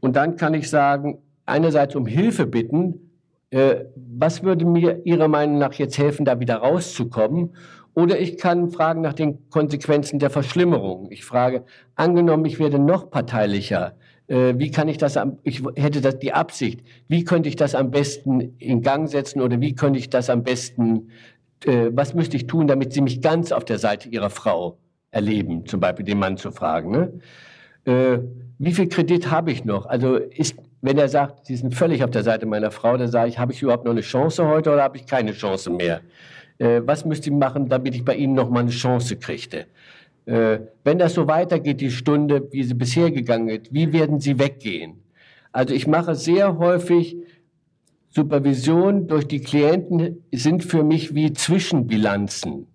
[0.00, 3.10] und dann kann ich sagen, einerseits um Hilfe bitten,
[3.50, 7.56] äh, was würde mir Ihrer Meinung nach jetzt helfen, da wieder rauszukommen?
[7.94, 11.10] Oder ich kann fragen nach den Konsequenzen der Verschlimmerung.
[11.10, 13.94] Ich frage, angenommen, ich werde noch parteilicher,
[14.28, 17.74] äh, wie kann ich das, am, ich hätte das die Absicht, wie könnte ich das
[17.74, 21.10] am besten in Gang setzen oder wie könnte ich das am besten,
[21.64, 24.78] äh, was müsste ich tun, damit Sie mich ganz auf der Seite Ihrer Frau
[25.10, 26.90] erleben, zum Beispiel den Mann zu fragen.
[26.90, 27.12] Ne?
[27.84, 28.18] Äh,
[28.58, 29.86] wie viel Kredit habe ich noch?
[29.86, 33.28] Also ist, wenn er sagt, Sie sind völlig auf der Seite meiner Frau, dann sage
[33.28, 36.00] ich, habe ich überhaupt noch eine Chance heute oder habe ich keine Chance mehr?
[36.58, 39.66] Äh, was müsste ich machen, damit ich bei Ihnen noch mal eine Chance kriegte?
[40.26, 44.38] Äh, wenn das so weitergeht, die Stunde, wie sie bisher gegangen ist, wie werden sie
[44.38, 45.02] weggehen?
[45.52, 47.16] Also ich mache sehr häufig
[48.10, 52.66] Supervision durch die Klienten sind für mich wie Zwischenbilanzen.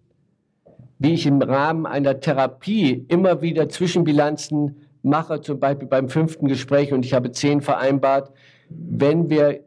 [0.98, 6.94] Wie ich im Rahmen einer Therapie immer wieder Zwischenbilanzen mache, zum Beispiel beim fünften Gespräch,
[6.94, 8.32] und ich habe zehn vereinbart,
[8.70, 9.62] wenn wir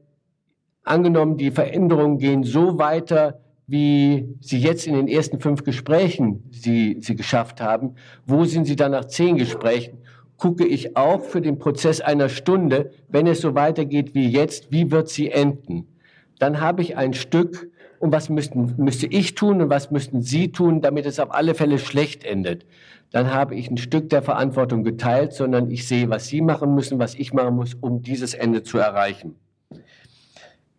[0.84, 6.98] angenommen, die Veränderungen gehen so weiter, wie Sie jetzt in den ersten fünf Gesprächen sie,
[7.00, 7.94] sie geschafft haben,
[8.26, 9.98] wo sind Sie dann nach zehn Gesprächen?
[10.36, 14.90] Gucke ich auch für den Prozess einer Stunde, wenn es so weitergeht wie jetzt, wie
[14.90, 15.86] wird sie enden?
[16.38, 17.70] Dann habe ich ein Stück,
[18.04, 21.54] und was müssten, müsste ich tun und was müssten Sie tun, damit es auf alle
[21.54, 22.66] Fälle schlecht endet?
[23.10, 26.98] Dann habe ich ein Stück der Verantwortung geteilt, sondern ich sehe, was Sie machen müssen,
[26.98, 29.36] was ich machen muss, um dieses Ende zu erreichen.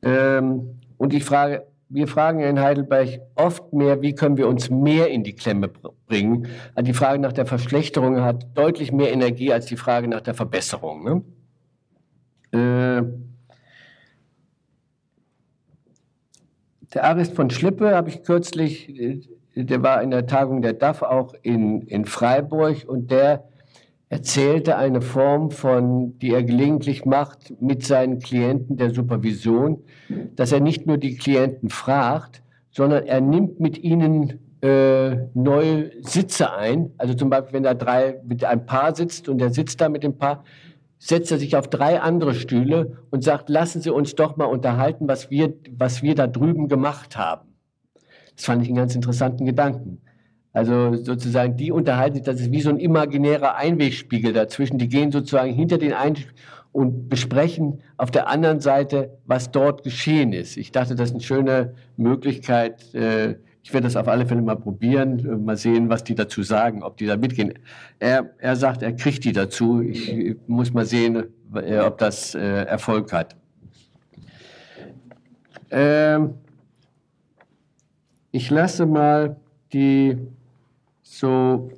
[0.03, 5.09] Ähm, und ich frage, wir fragen in Heidelberg oft mehr, wie können wir uns mehr
[5.09, 5.69] in die Klemme
[6.07, 6.47] bringen.
[6.73, 10.33] Also die Frage nach der Verschlechterung hat deutlich mehr Energie als die Frage nach der
[10.33, 11.23] Verbesserung.
[12.51, 12.99] Ne?
[12.99, 13.03] Äh,
[16.93, 19.21] der Arist von Schlippe habe ich kürzlich, äh,
[19.55, 23.47] der war in der Tagung der DAF auch in, in Freiburg und der
[24.09, 29.83] erzählte eine Form von, die er gelegentlich macht mit seinen Klienten der Supervision,
[30.35, 36.53] dass er nicht nur die Klienten fragt, sondern er nimmt mit ihnen äh, neue Sitze
[36.53, 36.91] ein.
[36.97, 40.03] Also zum Beispiel, wenn er drei mit einem Paar sitzt und er sitzt da mit
[40.03, 40.43] dem Paar,
[40.97, 45.07] setzt er sich auf drei andere Stühle und sagt, lassen Sie uns doch mal unterhalten,
[45.07, 47.55] was wir, was wir da drüben gemacht haben.
[48.35, 50.01] Das fand ich einen ganz interessanten Gedanken.
[50.55, 54.77] Also sozusagen, die unterhalten sich, das ist wie so ein imaginärer Einwegspiegel dazwischen.
[54.77, 56.33] Die gehen sozusagen hinter den Einwegspiegel
[56.71, 60.55] und besprechen auf der anderen Seite, was dort geschehen ist.
[60.55, 62.93] Ich dachte, das ist eine schöne Möglichkeit.
[62.93, 66.41] Äh, ich werde das auf alle Fälle mal probieren, äh, mal sehen, was die dazu
[66.41, 67.53] sagen, ob die da mitgehen.
[67.99, 69.81] Er, er sagt, er kriegt die dazu.
[69.81, 73.35] Ich muss mal sehen, äh, ob das Erfolg hat.
[75.69, 76.35] Ähm,
[78.31, 79.35] ich lasse mal
[79.73, 80.17] die
[81.05, 81.69] so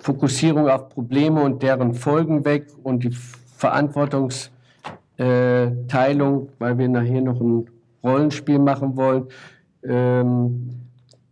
[0.00, 3.14] Fokussierung auf Probleme und deren Folgen weg und die
[3.56, 7.70] Verantwortungsteilung, weil wir nachher noch ein
[8.02, 9.26] Rollenspiel machen wollen,
[9.82, 10.70] ähm,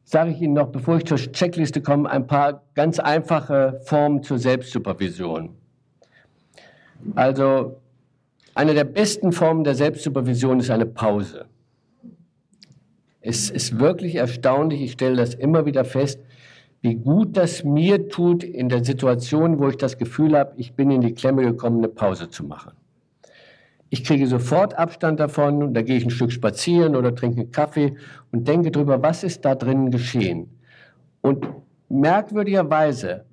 [0.05, 4.39] sage ich Ihnen noch, bevor ich zur Checkliste komme, ein paar ganz einfache Formen zur
[4.39, 5.51] Selbstsupervision.
[7.15, 7.81] Also
[8.55, 11.47] eine der besten Formen der Selbstsupervision ist eine Pause.
[13.21, 16.21] Es ist wirklich erstaunlich, ich stelle das immer wieder fest,
[16.83, 20.91] wie gut das mir tut, in der Situation, wo ich das Gefühl habe, ich bin
[20.91, 22.73] in die Klemme gekommen, eine Pause zu machen.
[23.89, 27.53] Ich kriege sofort Abstand davon und da gehe ich ein Stück spazieren oder trinke einen
[27.53, 27.97] Kaffee
[28.33, 30.59] und denke darüber, was ist da drinnen geschehen.
[31.21, 31.47] Und
[31.89, 33.27] merkwürdigerweise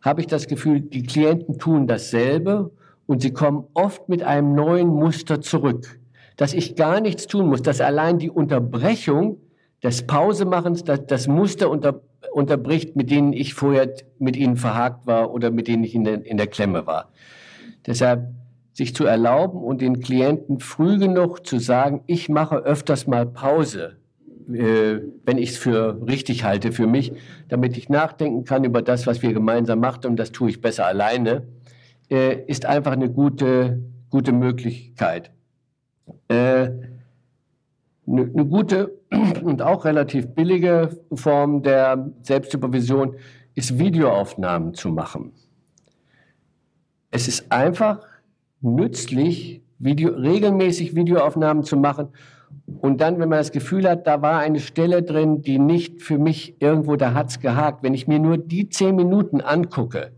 [0.00, 2.72] habe ich das Gefühl, die Klienten tun dasselbe
[3.06, 6.00] und sie kommen oft mit einem neuen Muster zurück,
[6.36, 9.38] dass ich gar nichts tun muss, dass allein die Unterbrechung
[9.84, 12.00] des Pausemachens das Muster unter,
[12.32, 16.24] unterbricht, mit denen ich vorher mit ihnen verhakt war oder mit denen ich in der,
[16.24, 17.10] in der Klemme war.
[17.86, 18.28] Deshalb
[18.72, 23.96] sich zu erlauben und den Klienten früh genug zu sagen, ich mache öfters mal Pause,
[24.52, 27.12] äh, wenn ich es für richtig halte für mich,
[27.48, 30.86] damit ich nachdenken kann über das, was wir gemeinsam machen und das tue ich besser
[30.86, 31.46] alleine,
[32.10, 35.30] äh, ist einfach eine gute, gute Möglichkeit.
[36.28, 36.70] Äh,
[38.06, 39.01] eine, eine gute
[39.42, 43.16] und auch relativ billige Form der Selbstsupervision
[43.54, 45.32] ist Videoaufnahmen zu machen.
[47.10, 48.00] Es ist einfach
[48.60, 52.08] nützlich, Video, regelmäßig Videoaufnahmen zu machen.
[52.80, 56.18] Und dann, wenn man das Gefühl hat, da war eine Stelle drin, die nicht für
[56.18, 57.82] mich irgendwo, da hat's gehakt.
[57.82, 60.12] Wenn ich mir nur die zehn Minuten angucke,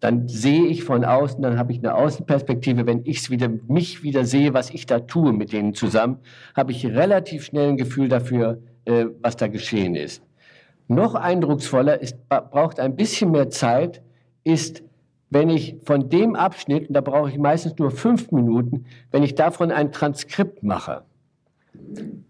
[0.00, 2.86] dann sehe ich von außen, dann habe ich eine Außenperspektive.
[2.86, 6.18] Wenn ich wieder, mich wieder sehe, was ich da tue mit denen zusammen,
[6.54, 10.22] habe ich relativ schnell ein Gefühl dafür, äh, was da geschehen ist.
[10.86, 14.02] Noch eindrucksvoller ist, braucht ein bisschen mehr Zeit,
[14.44, 14.82] ist
[15.30, 19.34] wenn ich von dem Abschnitt, und da brauche ich meistens nur fünf Minuten, wenn ich
[19.34, 21.02] davon ein Transkript mache.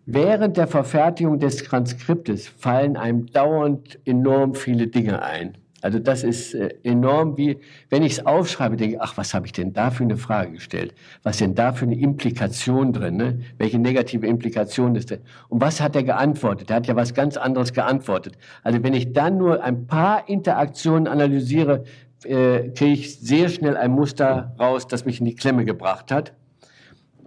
[0.04, 5.56] Während der Verfertigung des Transkriptes fallen einem dauernd enorm viele Dinge ein.
[5.80, 9.46] Also das ist äh, enorm, wie wenn ich es aufschreibe, denke ich, ach, was habe
[9.46, 10.94] ich denn da für eine Frage gestellt?
[11.22, 13.16] Was ist denn da für eine Implikation drin?
[13.16, 13.40] Ne?
[13.58, 15.20] Welche negative Implikation ist denn?
[15.48, 16.70] Und was hat er geantwortet?
[16.70, 18.36] Er hat ja was ganz anderes geantwortet.
[18.64, 21.84] Also wenn ich dann nur ein paar Interaktionen analysiere,
[22.24, 26.32] äh, kriege ich sehr schnell ein Muster raus, das mich in die Klemme gebracht hat.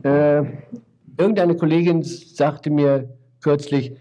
[0.04, 0.44] Äh,
[1.18, 3.10] irgendeine Kollegin sagte mir
[3.42, 3.94] kürzlich,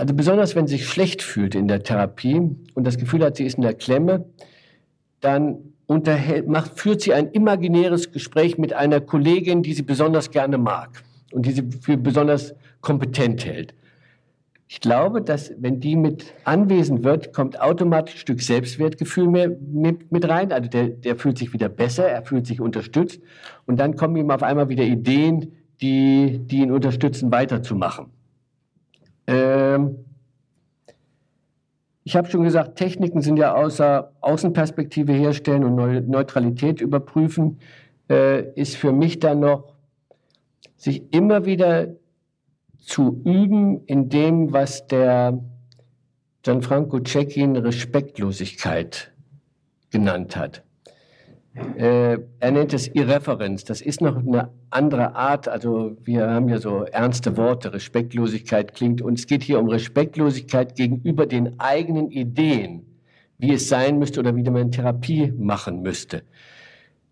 [0.00, 3.44] also besonders wenn sie sich schlecht fühlt in der Therapie und das Gefühl hat, sie
[3.44, 4.24] ist in der Klemme,
[5.20, 10.56] dann unterhält, macht, führt sie ein imaginäres Gespräch mit einer Kollegin, die sie besonders gerne
[10.56, 13.74] mag und die sie für besonders kompetent hält.
[14.68, 20.10] Ich glaube, dass wenn die mit anwesend wird, kommt automatisch ein Stück Selbstwertgefühl mehr mit,
[20.10, 20.50] mit rein.
[20.50, 23.20] Also der, der fühlt sich wieder besser, er fühlt sich unterstützt.
[23.66, 28.06] Und dann kommen ihm auf einmal wieder Ideen, die, die ihn unterstützen, weiterzumachen.
[29.30, 30.04] Ähm
[32.02, 37.60] ich habe schon gesagt, Techniken sind ja außer Außenperspektive herstellen und Neutralität überprüfen,
[38.08, 39.74] äh, ist für mich dann noch,
[40.76, 41.94] sich immer wieder
[42.78, 45.38] zu üben in dem, was der
[46.42, 49.12] Gianfranco Cecchin Respektlosigkeit
[49.90, 50.64] genannt hat.
[51.54, 53.64] Äh, er nennt es Irreferenz.
[53.64, 55.48] Das ist noch eine andere Art.
[55.48, 57.72] Also wir haben ja so ernste Worte.
[57.72, 59.02] Respektlosigkeit klingt.
[59.02, 62.86] Und es geht hier um Respektlosigkeit gegenüber den eigenen Ideen,
[63.38, 66.22] wie es sein müsste oder wie man Therapie machen müsste.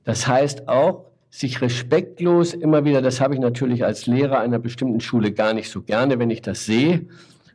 [0.05, 5.01] Das heißt auch, sich respektlos immer wieder, das habe ich natürlich als Lehrer einer bestimmten
[5.01, 7.07] Schule gar nicht so gerne, wenn ich das sehe.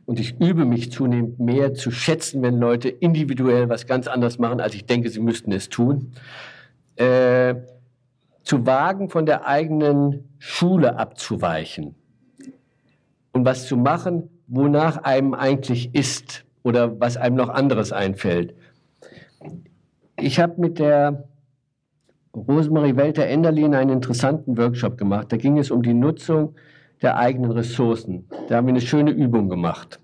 [0.06, 4.60] Und ich übe mich zunehmend mehr zu schätzen, wenn Leute individuell was ganz anderes machen,
[4.60, 6.12] als ich denke, sie müssten es tun.
[6.96, 7.54] Äh,
[8.44, 11.94] zu wagen, von der eigenen Schule abzuweichen
[13.32, 18.54] und was zu machen, wonach einem eigentlich ist oder was einem noch anderes einfällt.
[20.16, 21.26] Ich habe mit der
[22.34, 25.32] Rosemarie Welter-Enderlin einen interessanten Workshop gemacht.
[25.32, 26.54] Da ging es um die Nutzung
[27.00, 28.28] der eigenen Ressourcen.
[28.48, 30.00] Da haben wir eine schöne Übung gemacht.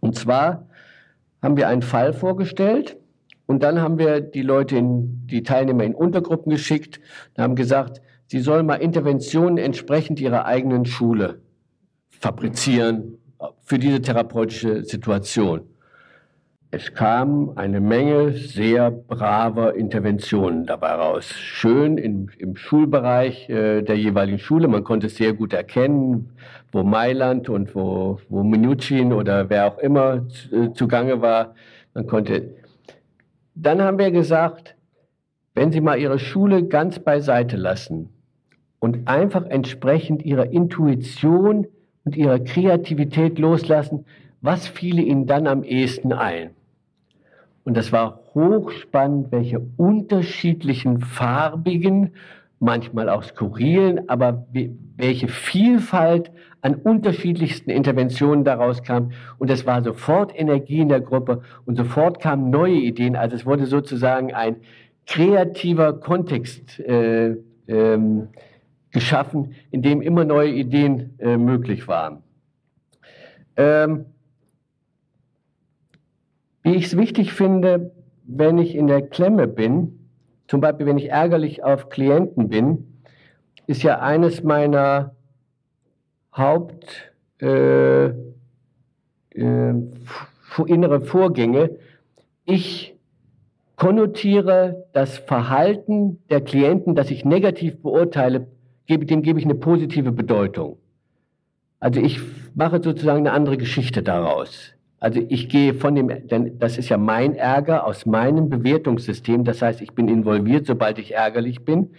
[0.00, 0.66] Und zwar
[1.42, 2.99] haben wir einen Fall vorgestellt
[3.50, 7.00] und dann haben wir die Leute, in, die Teilnehmer in Untergruppen geschickt
[7.36, 11.40] und haben gesagt, sie sollen mal Interventionen entsprechend ihrer eigenen Schule
[12.10, 13.18] fabrizieren
[13.64, 15.62] für diese therapeutische Situation.
[16.70, 21.34] Es kam eine Menge sehr braver Interventionen dabei raus.
[21.34, 24.68] Schön im, im Schulbereich äh, der jeweiligen Schule.
[24.68, 26.30] Man konnte sehr gut erkennen,
[26.70, 31.56] wo Mailand und wo, wo Minuchin oder wer auch immer äh, zugange war.
[31.94, 32.59] Man konnte.
[33.62, 34.74] Dann haben wir gesagt,
[35.54, 38.08] wenn Sie mal Ihre Schule ganz beiseite lassen
[38.78, 41.66] und einfach entsprechend Ihrer Intuition
[42.04, 44.06] und Ihrer Kreativität loslassen,
[44.40, 46.52] was fiele Ihnen dann am ehesten ein?
[47.64, 52.14] Und das war hochspannend, welche unterschiedlichen farbigen,
[52.60, 54.46] manchmal auch skurrilen, aber
[54.96, 56.30] welche Vielfalt
[56.60, 59.12] an unterschiedlichsten Interventionen daraus kam.
[59.38, 63.16] Und es war sofort Energie in der Gruppe und sofort kamen neue Ideen.
[63.16, 64.56] Also es wurde sozusagen ein
[65.06, 67.36] kreativer Kontext äh,
[67.66, 68.28] ähm,
[68.92, 72.22] geschaffen, in dem immer neue Ideen äh, möglich waren.
[73.56, 74.04] Ähm,
[76.62, 77.92] wie ich es wichtig finde,
[78.24, 79.99] wenn ich in der Klemme bin,
[80.50, 83.02] zum Beispiel wenn ich ärgerlich auf Klienten bin,
[83.68, 85.14] ist ja eines meiner
[86.36, 89.74] Haupt äh, äh,
[90.48, 91.78] Vorgänge.
[92.46, 92.96] Ich
[93.76, 98.48] konnotiere das Verhalten der Klienten, das ich negativ beurteile,
[98.86, 100.78] gebe, dem gebe ich eine positive Bedeutung.
[101.78, 102.18] Also ich
[102.56, 104.74] mache sozusagen eine andere Geschichte daraus.
[105.00, 109.44] Also ich gehe von dem, denn das ist ja mein Ärger aus meinem Bewertungssystem.
[109.44, 111.90] Das heißt, ich bin involviert, sobald ich ärgerlich bin.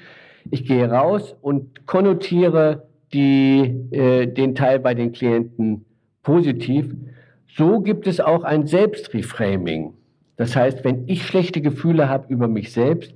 [0.51, 5.85] Ich gehe raus und konnotiere die, äh, den Teil bei den Klienten
[6.21, 6.93] positiv.
[7.47, 9.93] So gibt es auch ein Selbstreframing.
[10.37, 13.13] Das heißt, wenn ich schlechte Gefühle habe über mich selbst,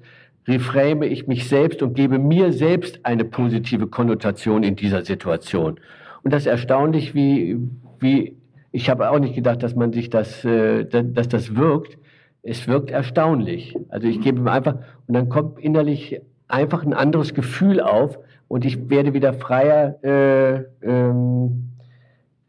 [0.48, 5.80] reframe ich mich selbst und gebe mir selbst eine positive Konnotation in dieser Situation.
[6.24, 7.58] Und das ist erstaunlich, wie,
[8.00, 8.36] wie
[8.76, 11.98] ich habe auch nicht gedacht, dass man sich das, äh, dass das wirkt.
[12.44, 13.74] Es wirkt erstaunlich.
[13.88, 14.76] Also ich gebe ihm einfach,
[15.08, 16.20] und dann kommt innerlich
[16.50, 18.20] einfach ein anderes Gefühl auf
[18.50, 21.70] und ich werde wieder freier äh, ähm,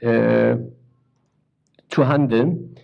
[0.00, 0.56] äh,
[1.90, 2.74] zu handeln.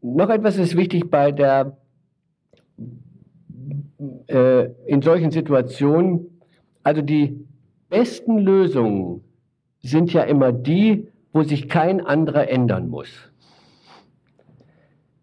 [0.00, 1.76] Noch etwas ist wichtig bei der,
[4.28, 6.40] äh, in solchen Situationen,
[6.82, 7.46] also die
[7.90, 9.22] besten Lösungen
[9.82, 13.10] sind ja immer die, wo sich kein anderer ändern muss.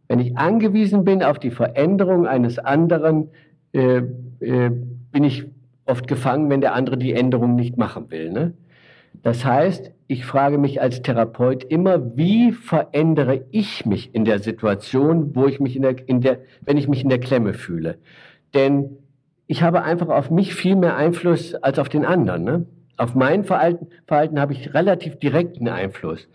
[0.07, 3.29] Wenn ich angewiesen bin auf die Veränderung eines anderen,
[3.71, 4.01] äh,
[4.41, 4.69] äh,
[5.11, 5.45] bin ich
[5.85, 8.29] oft gefangen, wenn der andere die Änderung nicht machen will.
[8.29, 8.53] Ne?
[9.23, 15.33] Das heißt, ich frage mich als Therapeut immer, wie verändere ich mich in der Situation,
[15.33, 17.97] wo ich mich in der, in der, wenn ich mich in der Klemme fühle?
[18.53, 18.97] Denn
[19.47, 22.43] ich habe einfach auf mich viel mehr Einfluss als auf den anderen.
[22.43, 22.65] Ne?
[22.97, 26.27] Auf mein Verhalten, Verhalten habe ich relativ direkten Einfluss.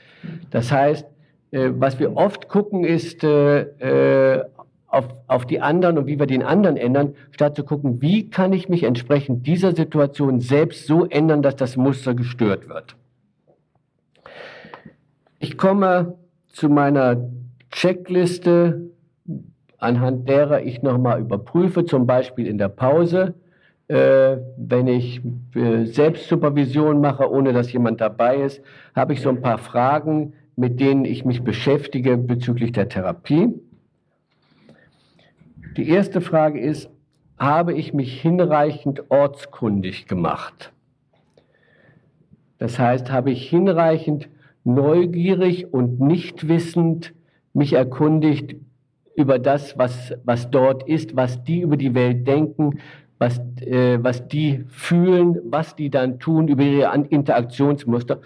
[0.50, 1.06] Das heißt,
[1.52, 4.44] äh, was wir oft gucken, ist äh, äh
[4.88, 8.52] auf, auf die anderen und wie wir den anderen ändern, statt zu gucken, wie kann
[8.52, 12.96] ich mich entsprechend dieser Situation selbst so ändern, dass das Muster gestört wird.
[15.38, 16.16] Ich komme
[16.48, 17.28] zu meiner
[17.70, 18.90] Checkliste,
[19.78, 23.34] anhand derer ich nochmal überprüfe, zum Beispiel in der Pause,
[23.88, 25.22] äh, wenn ich
[25.54, 28.60] äh, Selbstsupervision mache, ohne dass jemand dabei ist,
[28.94, 33.54] habe ich so ein paar Fragen, mit denen ich mich beschäftige bezüglich der Therapie.
[35.76, 36.90] Die erste Frage ist,
[37.38, 40.72] habe ich mich hinreichend ortskundig gemacht?
[42.58, 44.28] Das heißt, habe ich hinreichend
[44.64, 47.12] neugierig und nicht wissend
[47.52, 48.56] mich erkundigt
[49.14, 52.80] über das, was, was dort ist, was die über die Welt denken,
[53.18, 58.20] was, äh, was die fühlen, was die dann tun über ihre Interaktionsmuster.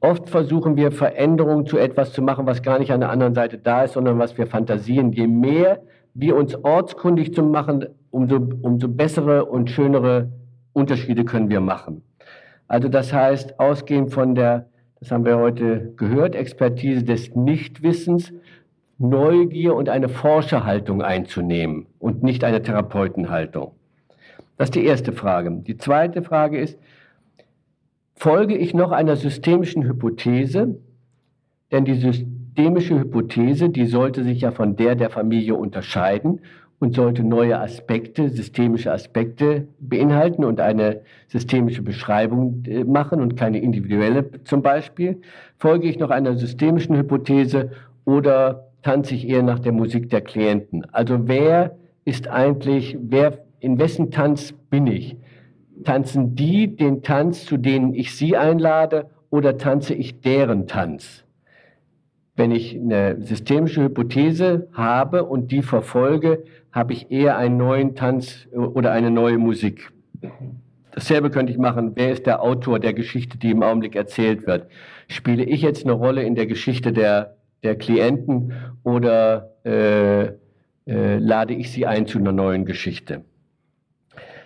[0.00, 3.58] Oft versuchen wir Veränderungen zu etwas zu machen, was gar nicht an der anderen Seite
[3.58, 5.12] da ist, sondern was wir fantasieren.
[5.12, 5.80] Je mehr
[6.14, 10.30] wir uns ortskundig zu machen, umso, umso bessere und schönere
[10.72, 12.02] Unterschiede können wir machen.
[12.68, 14.66] Also das heißt, ausgehend von der,
[15.00, 18.32] das haben wir heute gehört, Expertise des Nichtwissens,
[18.98, 23.77] Neugier und eine Forscherhaltung einzunehmen und nicht eine Therapeutenhaltung.
[24.58, 25.62] Das ist die erste Frage.
[25.66, 26.78] Die zweite Frage ist,
[28.16, 30.80] folge ich noch einer systemischen Hypothese?
[31.70, 36.40] Denn die systemische Hypothese, die sollte sich ja von der der Familie unterscheiden
[36.80, 43.60] und sollte neue Aspekte, systemische Aspekte beinhalten und eine systemische Beschreibung äh, machen und keine
[43.60, 45.20] individuelle zum Beispiel.
[45.58, 47.70] Folge ich noch einer systemischen Hypothese
[48.04, 50.84] oder tanze ich eher nach der Musik der Klienten?
[50.92, 55.16] Also wer ist eigentlich, wer, in wessen Tanz bin ich?
[55.84, 61.24] Tanzen die den Tanz, zu denen ich sie einlade, oder tanze ich deren Tanz?
[62.34, 68.46] Wenn ich eine systemische Hypothese habe und die verfolge, habe ich eher einen neuen Tanz
[68.52, 69.90] oder eine neue Musik.
[70.92, 71.92] Dasselbe könnte ich machen.
[71.94, 74.68] Wer ist der Autor der Geschichte, die im Augenblick erzählt wird?
[75.08, 78.52] Spiele ich jetzt eine Rolle in der Geschichte der, der Klienten
[78.84, 80.26] oder äh,
[80.86, 83.24] äh, lade ich sie ein zu einer neuen Geschichte?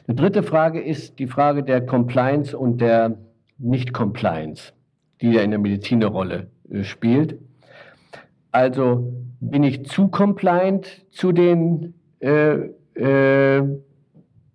[0.09, 3.17] Die dritte Frage ist die Frage der Compliance und der
[3.59, 4.73] Nicht-Compliance,
[5.21, 7.39] die ja in der Medizin eine Rolle äh, spielt.
[8.51, 13.63] Also bin ich zu compliant zu den äh, äh,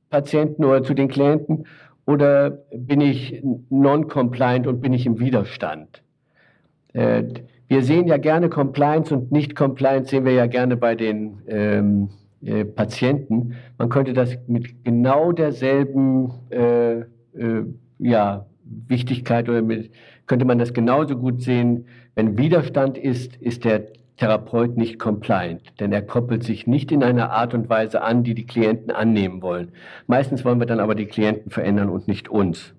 [0.10, 1.66] Patienten oder zu den Klienten
[2.06, 6.04] oder bin ich non-compliant und bin ich im Widerstand?
[6.93, 7.24] Äh,
[7.68, 12.10] wir sehen ja gerne Compliance und Nicht-Compliance sehen wir ja gerne bei den, ähm,
[12.44, 13.56] äh, Patienten.
[13.78, 17.06] Man könnte das mit genau derselben äh, äh,
[18.00, 18.46] ja,
[18.88, 19.92] Wichtigkeit oder mit,
[20.26, 21.86] könnte man das genauso gut sehen.
[22.16, 27.32] Wenn Widerstand ist, ist der Therapeut nicht compliant, denn er koppelt sich nicht in einer
[27.32, 29.72] Art und Weise an, die die Klienten annehmen wollen.
[30.08, 32.74] Meistens wollen wir dann aber die Klienten verändern und nicht uns.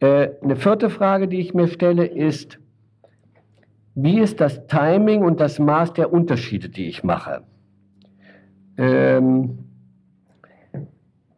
[0.00, 2.58] Äh, eine vierte Frage, die ich mir stelle, ist,
[3.94, 7.44] wie ist das Timing und das Maß der Unterschiede, die ich mache?
[8.78, 9.58] Ähm,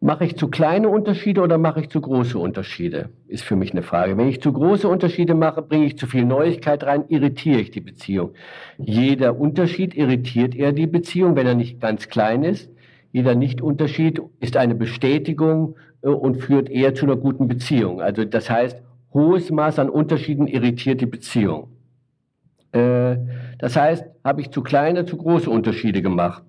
[0.01, 3.09] mache ich zu kleine Unterschiede oder mache ich zu große Unterschiede?
[3.27, 4.17] Ist für mich eine Frage.
[4.17, 7.81] Wenn ich zu große Unterschiede mache, bringe ich zu viel Neuigkeit rein, irritiere ich die
[7.81, 8.31] Beziehung.
[8.77, 12.71] Jeder Unterschied irritiert eher die Beziehung, wenn er nicht ganz klein ist.
[13.11, 18.01] Jeder Nicht-Unterschied ist eine Bestätigung äh, und führt eher zu einer guten Beziehung.
[18.01, 18.81] Also das heißt,
[19.13, 21.69] hohes Maß an Unterschieden irritiert die Beziehung.
[22.71, 23.17] Äh,
[23.57, 26.43] das heißt, habe ich zu kleine, zu große Unterschiede gemacht.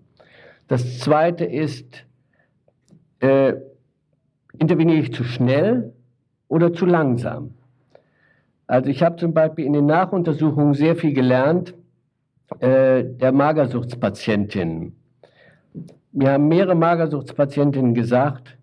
[0.71, 2.07] Das zweite ist,
[3.19, 3.55] äh,
[4.57, 5.93] interveniere ich zu schnell
[6.47, 7.55] oder zu langsam?
[8.69, 11.75] Also ich habe zum Beispiel in den Nachuntersuchungen sehr viel gelernt
[12.61, 14.95] äh, der Magersuchtspatientinnen.
[16.13, 18.57] Mir haben mehrere Magersuchtspatientinnen gesagt,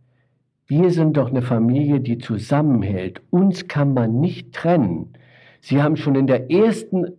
[0.66, 3.22] wir sind doch eine Familie, die zusammenhält.
[3.32, 5.12] Uns kann man nicht trennen.
[5.60, 7.18] Sie haben schon in der ersten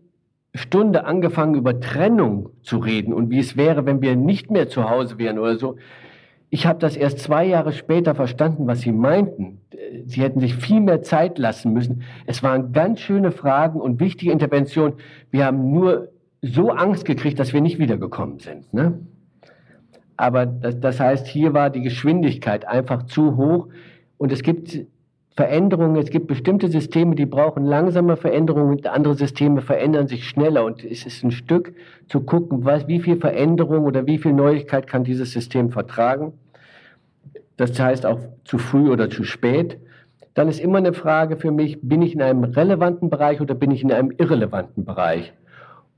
[0.59, 4.91] Stunde angefangen, über Trennung zu reden und wie es wäre, wenn wir nicht mehr zu
[4.91, 5.77] Hause wären oder so.
[6.51, 9.61] Ich habe das erst zwei Jahre später verstanden, was Sie meinten.
[10.07, 12.03] Sie hätten sich viel mehr Zeit lassen müssen.
[12.27, 14.95] Es waren ganz schöne Fragen und wichtige Interventionen.
[15.31, 16.09] Wir haben nur
[16.41, 18.73] so Angst gekriegt, dass wir nicht wiedergekommen sind.
[18.73, 18.99] Ne?
[20.17, 23.69] Aber das, das heißt, hier war die Geschwindigkeit einfach zu hoch.
[24.17, 24.87] Und es gibt
[25.39, 30.65] Veränderungen, es gibt bestimmte Systeme, die brauchen langsame Veränderungen und andere Systeme verändern sich schneller.
[30.65, 31.75] Und es ist ein Stück
[32.09, 36.33] zu gucken, was, wie viel Veränderung oder wie viel Neuigkeit kann dieses System vertragen.
[37.57, 39.79] Das heißt auch zu früh oder zu spät.
[40.35, 43.71] Dann ist immer eine Frage für mich, bin ich in einem relevanten Bereich oder bin
[43.71, 45.33] ich in einem irrelevanten Bereich?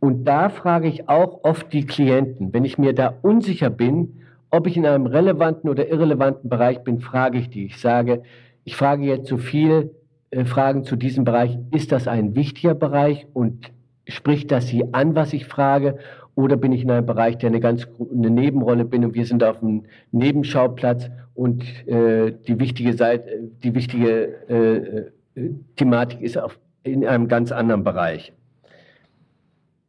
[0.00, 4.20] Und da frage ich auch oft die Klienten, wenn ich mir da unsicher bin,
[4.50, 7.64] ob ich in einem relevanten oder irrelevanten Bereich bin, frage ich die.
[7.64, 8.22] Ich sage,
[8.64, 9.90] ich frage jetzt so viel
[10.30, 11.58] äh, Fragen zu diesem Bereich.
[11.72, 13.72] Ist das ein wichtiger Bereich und
[14.06, 15.98] spricht das Sie an, was ich frage?
[16.34, 19.42] Oder bin ich in einem Bereich, der eine ganz eine Nebenrolle bin und wir sind
[19.42, 26.58] auf einem Nebenschauplatz und äh, die wichtige Seite, die wichtige äh, äh, Thematik ist auf,
[26.82, 28.32] in einem ganz anderen Bereich.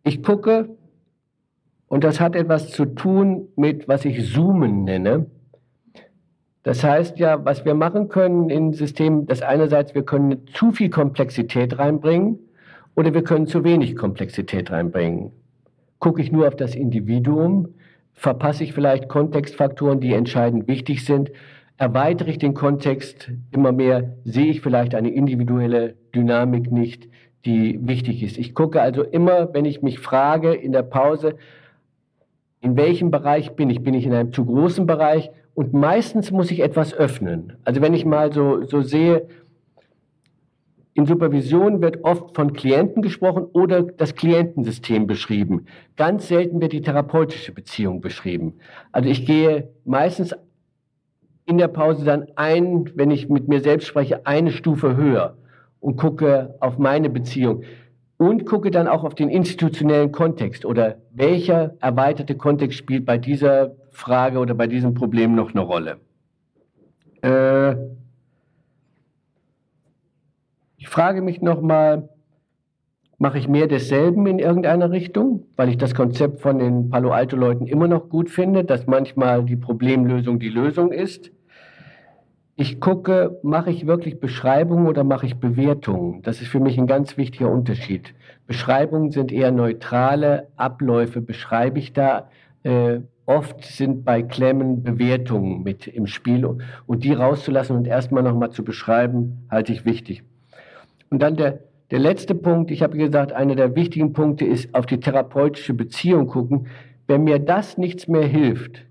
[0.04, 0.70] Ich gucke
[1.88, 5.28] und das hat etwas zu tun mit, was ich Zoomen nenne.
[6.64, 10.90] Das heißt ja, was wir machen können in Systemen, das einerseits, wir können zu viel
[10.90, 12.40] Komplexität reinbringen
[12.96, 15.32] oder wir können zu wenig Komplexität reinbringen.
[16.00, 17.70] Gucke ich nur auf das Individuum,
[18.14, 21.32] verpasse ich vielleicht Kontextfaktoren, die entscheidend wichtig sind,
[21.78, 27.10] erweitere ich den Kontext immer mehr, sehe ich vielleicht eine individuelle Dynamik nicht,
[27.46, 28.38] die wichtig ist.
[28.38, 31.38] Ich gucke also immer, wenn ich mich frage in der Pause,
[32.60, 33.82] in welchem Bereich bin ich?
[33.82, 35.32] Bin ich in einem zu großen Bereich?
[35.54, 37.54] Und meistens muss ich etwas öffnen.
[37.66, 39.28] Also wenn ich mal so, so sehe,
[40.94, 45.66] in Supervision wird oft von Klienten gesprochen oder das Klientensystem beschrieben.
[45.96, 48.56] Ganz selten wird die therapeutische Beziehung beschrieben.
[48.92, 50.36] Also ich gehe meistens
[51.46, 55.38] in der Pause dann ein, wenn ich mit mir selbst spreche, eine Stufe höher
[55.80, 57.64] und gucke auf meine Beziehung
[58.18, 63.76] und gucke dann auch auf den institutionellen Kontext oder welcher erweiterte Kontext spielt bei dieser
[63.92, 65.98] Frage oder bei diesem Problem noch eine Rolle.
[67.22, 67.76] Äh,
[70.78, 72.10] ich frage mich nochmal,
[73.22, 77.68] mache ich mehr desselben in irgendeiner Richtung, weil ich das Konzept von den Palo Alto-Leuten
[77.68, 81.32] immer noch gut finde, dass manchmal die Problemlösung die Lösung ist.
[82.56, 86.24] Ich gucke, mache ich wirklich Beschreibungen oder mache ich Bewertungen?
[86.24, 88.16] Das ist für mich ein ganz wichtiger Unterschied.
[88.48, 92.28] Beschreibungen sind eher neutrale Abläufe, beschreibe ich da.
[92.64, 93.02] Äh,
[93.38, 98.64] oft sind bei Klemmen Bewertungen mit im Spiel und die rauszulassen und erstmal nochmal zu
[98.64, 100.24] beschreiben, halte ich wichtig.
[101.10, 101.60] Und dann der,
[101.92, 106.28] der letzte Punkt, ich habe gesagt, einer der wichtigen Punkte ist auf die therapeutische Beziehung
[106.28, 106.68] gucken.
[107.08, 108.86] Wenn mir das nichts mehr hilft,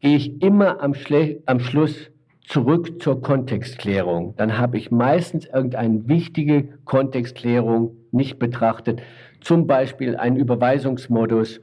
[0.00, 2.10] gehe ich immer am, Schle am Schluss
[2.46, 4.34] zurück zur Kontextklärung.
[4.36, 9.02] Dann habe ich meistens irgendeine wichtige Kontextklärung nicht betrachtet,
[9.40, 11.60] zum Beispiel einen Überweisungsmodus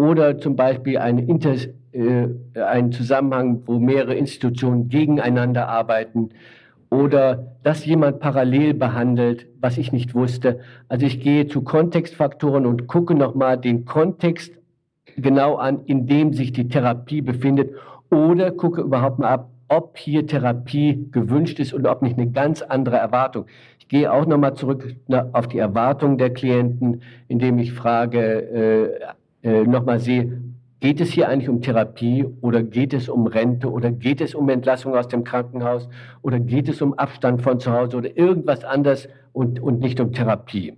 [0.00, 1.54] oder zum Beispiel einen, Inter,
[1.92, 2.28] äh,
[2.58, 6.30] einen Zusammenhang, wo mehrere Institutionen gegeneinander arbeiten
[6.90, 10.60] oder dass jemand parallel behandelt, was ich nicht wusste.
[10.88, 14.54] Also ich gehe zu Kontextfaktoren und gucke nochmal den Kontext
[15.16, 17.74] genau an, in dem sich die Therapie befindet
[18.10, 22.62] oder gucke überhaupt mal ab, ob hier Therapie gewünscht ist und ob nicht eine ganz
[22.62, 23.46] andere Erwartung.
[23.78, 24.96] Ich gehe auch nochmal zurück
[25.32, 30.42] auf die Erwartungen der Klienten, indem ich frage, äh, äh, nochmal sehe,
[30.80, 34.48] geht es hier eigentlich um Therapie oder geht es um Rente oder geht es um
[34.48, 35.88] Entlassung aus dem Krankenhaus
[36.22, 40.12] oder geht es um Abstand von zu Hause oder irgendwas anderes und, und nicht um
[40.12, 40.74] Therapie.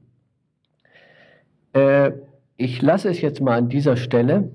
[1.72, 2.12] Äh,
[2.56, 4.50] ich lasse es jetzt mal an dieser Stelle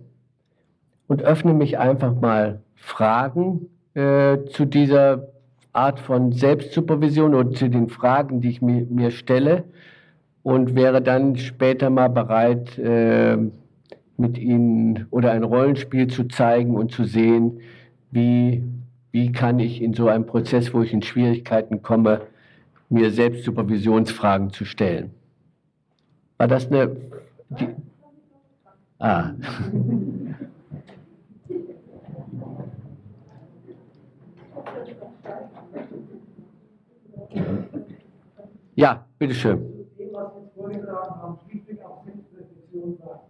[1.07, 5.29] und öffne mich einfach mal Fragen äh, zu dieser
[5.73, 9.63] Art von Selbstsupervision und zu den Fragen, die ich mir, mir stelle
[10.43, 13.37] und wäre dann später mal bereit, äh,
[14.17, 17.61] mit Ihnen oder ein Rollenspiel zu zeigen und zu sehen,
[18.11, 18.63] wie,
[19.11, 22.21] wie kann ich in so einem Prozess, wo ich in Schwierigkeiten komme,
[22.89, 25.11] mir Selbstsupervisionsfragen zu stellen.
[26.37, 26.95] War das eine...
[27.49, 27.67] Die,
[28.99, 29.31] ah.
[38.75, 39.59] Ja, bitteschön.
[39.97, 43.21] Dem, was Sie vorgetragen haben, schließlich auch Selbstreflexion sagt.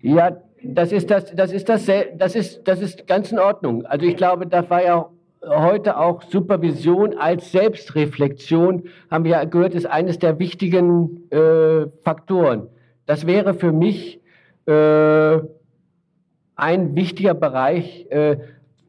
[0.00, 3.86] Ja, das ist das, das ist das, das ist, das ist ganz in Ordnung.
[3.86, 5.08] Also ich glaube, das war ja
[5.46, 12.68] heute auch Supervision als Selbstreflexion, haben wir ja gehört, ist eines der wichtigen äh, Faktoren.
[13.06, 14.20] Das wäre für mich
[14.66, 15.38] äh,
[16.56, 18.38] ein wichtiger Bereich, äh,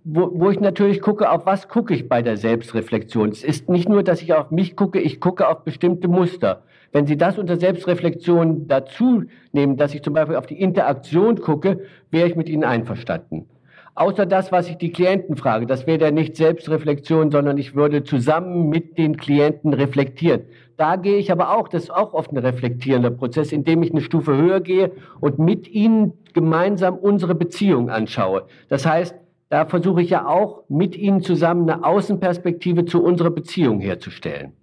[0.06, 3.30] wo, wo ich natürlich gucke, auf was gucke ich bei der Selbstreflexion.
[3.30, 6.62] Es ist nicht nur, dass ich auf mich gucke, ich gucke auf bestimmte Muster.
[6.92, 11.82] Wenn Sie das unter Selbstreflexion dazu nehmen, dass ich zum Beispiel auf die Interaktion gucke,
[12.12, 13.50] wäre ich mit Ihnen einverstanden.
[13.96, 18.04] Außer das, was ich die Klienten frage, das wäre ja nicht Selbstreflexion, sondern ich würde
[18.04, 20.42] zusammen mit den Klienten reflektieren.
[20.78, 24.02] Da gehe ich aber auch, das ist auch oft ein reflektierender Prozess, indem ich eine
[24.02, 28.44] Stufe höher gehe und mit ihnen gemeinsam unsere Beziehung anschaue.
[28.68, 29.16] Das heißt,
[29.50, 34.54] da versuche ich ja auch mit Ihnen zusammen eine Außenperspektive zu unserer Beziehung herzustellen.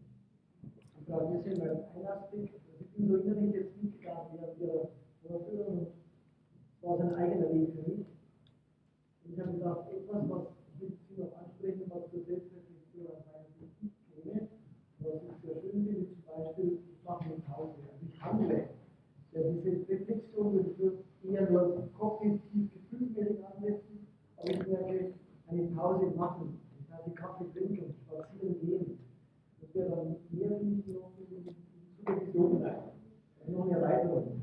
[1.07, 4.26] Ja, ein bisschen ein Aspekt, ich bin so innerlich jetzt mitgegangen,
[4.61, 4.89] Ihre
[5.26, 5.87] Vorführung,
[6.83, 8.07] war sein eigener Weg für mich.
[9.24, 10.43] Und ich habe gesagt, etwas, was
[10.80, 14.49] ich Sie noch ansprechen, was zur Selbstreflexion aus meiner Sicht nicht kenne,
[14.99, 18.68] was ich sehr schön finde, zum Beispiel, ich mache eine Pause, also ich handle.
[19.33, 24.07] Ja, diese Reflexion wird eher nur kognitiv gefühlsmäßig ansetzen,
[24.37, 25.12] aber ich merke,
[25.49, 28.99] eine Pause machen, ich sage Kaffee trinken, spazieren gehen,
[29.61, 30.93] das wäre dann mehr noch in die
[31.99, 32.83] Supervision rein.
[33.47, 34.43] Noch eine Erweiterung.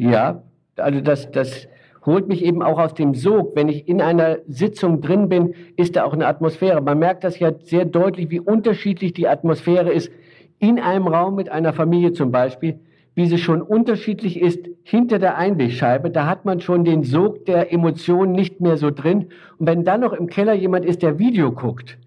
[0.00, 0.42] Ja,
[0.76, 1.68] also das, das
[2.06, 3.54] holt mich eben auch aus dem Sog.
[3.54, 6.80] Wenn ich in einer Sitzung drin bin, ist da auch eine Atmosphäre.
[6.80, 10.10] Man merkt das ja sehr deutlich, wie unterschiedlich die Atmosphäre ist
[10.58, 12.80] in einem Raum mit einer Familie zum Beispiel
[13.14, 16.10] wie sie schon unterschiedlich ist hinter der Einwegscheibe.
[16.10, 19.26] Da hat man schon den Sog der Emotionen nicht mehr so drin.
[19.58, 21.98] Und wenn dann noch im Keller jemand ist, der Video guckt,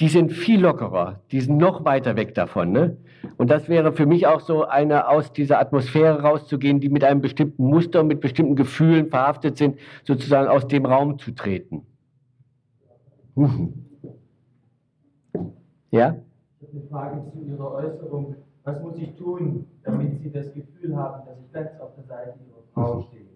[0.00, 2.72] die sind viel lockerer, die sind noch weiter weg davon.
[2.72, 2.96] Ne?
[3.36, 7.20] Und das wäre für mich auch so eine, aus dieser Atmosphäre rauszugehen, die mit einem
[7.20, 11.86] bestimmten Muster und mit bestimmten Gefühlen verhaftet sind, sozusagen aus dem Raum zu treten.
[13.34, 13.86] Mhm.
[15.90, 16.16] Ja?
[16.60, 20.96] Ich habe eine Frage zu Ihrer Äußerung was muss ich tun, damit Sie das Gefühl
[20.96, 23.02] haben, dass ich ganz auf der Seite Ihrer Frau mhm.
[23.04, 23.26] stehe?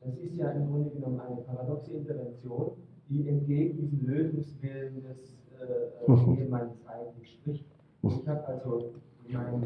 [0.00, 2.72] Das ist ja im Grunde genommen eine paradoxe Intervention,
[3.08, 6.38] die entgegen diesem Lösungswillen des äh, mhm.
[6.38, 7.71] Ehemanns eigentlich spricht.
[8.02, 8.92] Ich habe also
[9.26, 9.60] in meinem,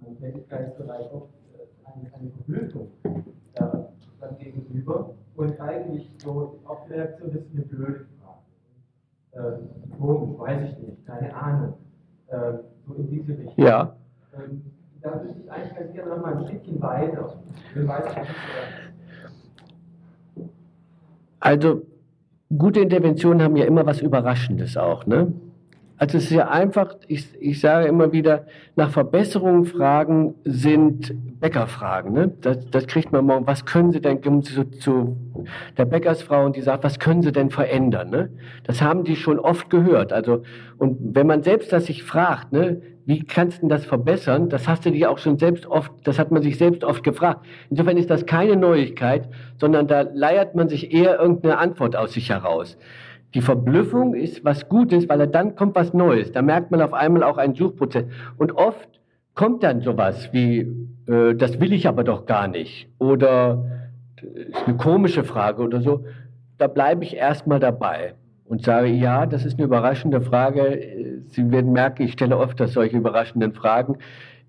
[0.00, 2.88] meinem Tätigkeitsbereich oft äh, eine, eine Verblüffung
[3.54, 3.88] da,
[4.20, 8.06] dann gegenüber und eigentlich so auf die Reaktion, ist eine blöde
[9.32, 9.56] Frage.
[9.56, 11.74] Äh, komisch, weiß ich nicht, keine Ahnung.
[12.28, 12.52] Äh,
[12.86, 13.64] so in diese Richtung.
[13.64, 13.96] Ja.
[14.36, 14.62] Ähm,
[15.00, 17.34] da würde ich eigentlich ganz gerne noch mal ein Stückchen weiter.
[21.40, 21.82] Also,
[22.56, 25.32] gute Interventionen haben ja immer was Überraschendes auch, ne?
[25.96, 32.12] Also es ist ja einfach, ich, ich sage immer wieder, nach Verbesserungen fragen sind Bäckerfragen.
[32.12, 32.32] Ne?
[32.40, 33.46] Das, das kriegt man morgen.
[33.46, 35.16] Was können Sie denn zu, zu
[35.78, 38.10] der Bäckersfrau und die sagt, was können Sie denn verändern?
[38.10, 38.30] Ne?
[38.64, 40.12] Das haben die schon oft gehört.
[40.12, 40.42] Also
[40.78, 44.48] und wenn man selbst das sich fragt, ne, wie kannst du das verbessern?
[44.48, 47.44] Das hast du dich auch schon selbst oft, das hat man sich selbst oft gefragt.
[47.70, 49.28] Insofern ist das keine Neuigkeit,
[49.60, 52.78] sondern da leiert man sich eher irgendeine Antwort aus sich heraus.
[53.34, 56.30] Die Verblüffung ist was Gutes, weil dann kommt was Neues.
[56.30, 58.04] Da merkt man auf einmal auch einen Suchprozess.
[58.38, 58.88] Und oft
[59.34, 60.60] kommt dann sowas wie,
[61.06, 62.88] äh, das will ich aber doch gar nicht.
[62.98, 63.64] Oder
[64.22, 66.04] ist eine komische Frage oder so.
[66.58, 68.14] Da bleibe ich erstmal dabei
[68.44, 71.22] und sage, ja, das ist eine überraschende Frage.
[71.28, 73.98] Sie werden merken, ich stelle oft solche überraschenden Fragen.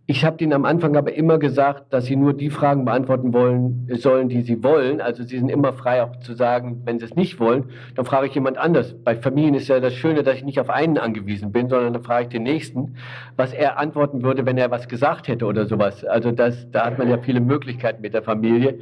[0.08, 3.88] Ich habe Ihnen am Anfang aber immer gesagt, dass Sie nur die Fragen beantworten wollen
[3.94, 5.02] sollen, die Sie wollen.
[5.02, 8.28] Also Sie sind immer frei, auch zu sagen, wenn Sie es nicht wollen, dann frage
[8.28, 8.94] ich jemand anders.
[9.04, 12.04] Bei Familien ist ja das Schöne, dass ich nicht auf einen angewiesen bin, sondern dann
[12.04, 12.98] frage ich den Nächsten,
[13.36, 16.06] was er antworten würde, wenn er was gesagt hätte oder sowas.
[16.06, 18.78] Also das, da hat man ja viele Möglichkeiten mit der Familie.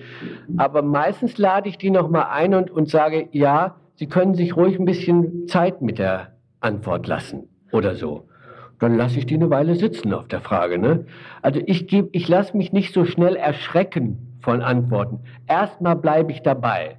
[0.57, 4.77] Aber meistens lade ich die nochmal ein und, und sage, ja, Sie können sich ruhig
[4.77, 8.27] ein bisschen Zeit mit der Antwort lassen oder so
[8.83, 10.77] dann lasse ich die eine Weile sitzen auf der Frage.
[10.77, 11.05] Ne?
[11.41, 15.19] Also ich, ich lasse mich nicht so schnell erschrecken von Antworten.
[15.47, 16.97] Erstmal bleibe ich dabei.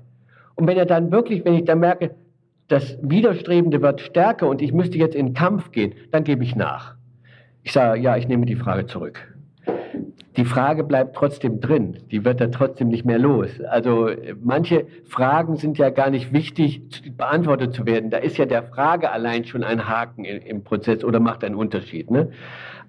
[0.57, 2.15] Und wenn er dann wirklich, wenn ich dann merke,
[2.69, 6.95] das Widerstrebende wird stärker und ich müsste jetzt in Kampf gehen, dann gebe ich nach.
[7.63, 9.34] Ich sage, ja, ich nehme die Frage zurück
[10.37, 11.99] die Frage bleibt trotzdem drin.
[12.11, 13.49] Die wird dann trotzdem nicht mehr los.
[13.69, 14.11] Also
[14.43, 16.83] manche Fragen sind ja gar nicht wichtig
[17.17, 18.11] beantwortet zu werden.
[18.11, 22.11] Da ist ja der Frage allein schon ein Haken im Prozess oder macht einen Unterschied.
[22.11, 22.31] Ne?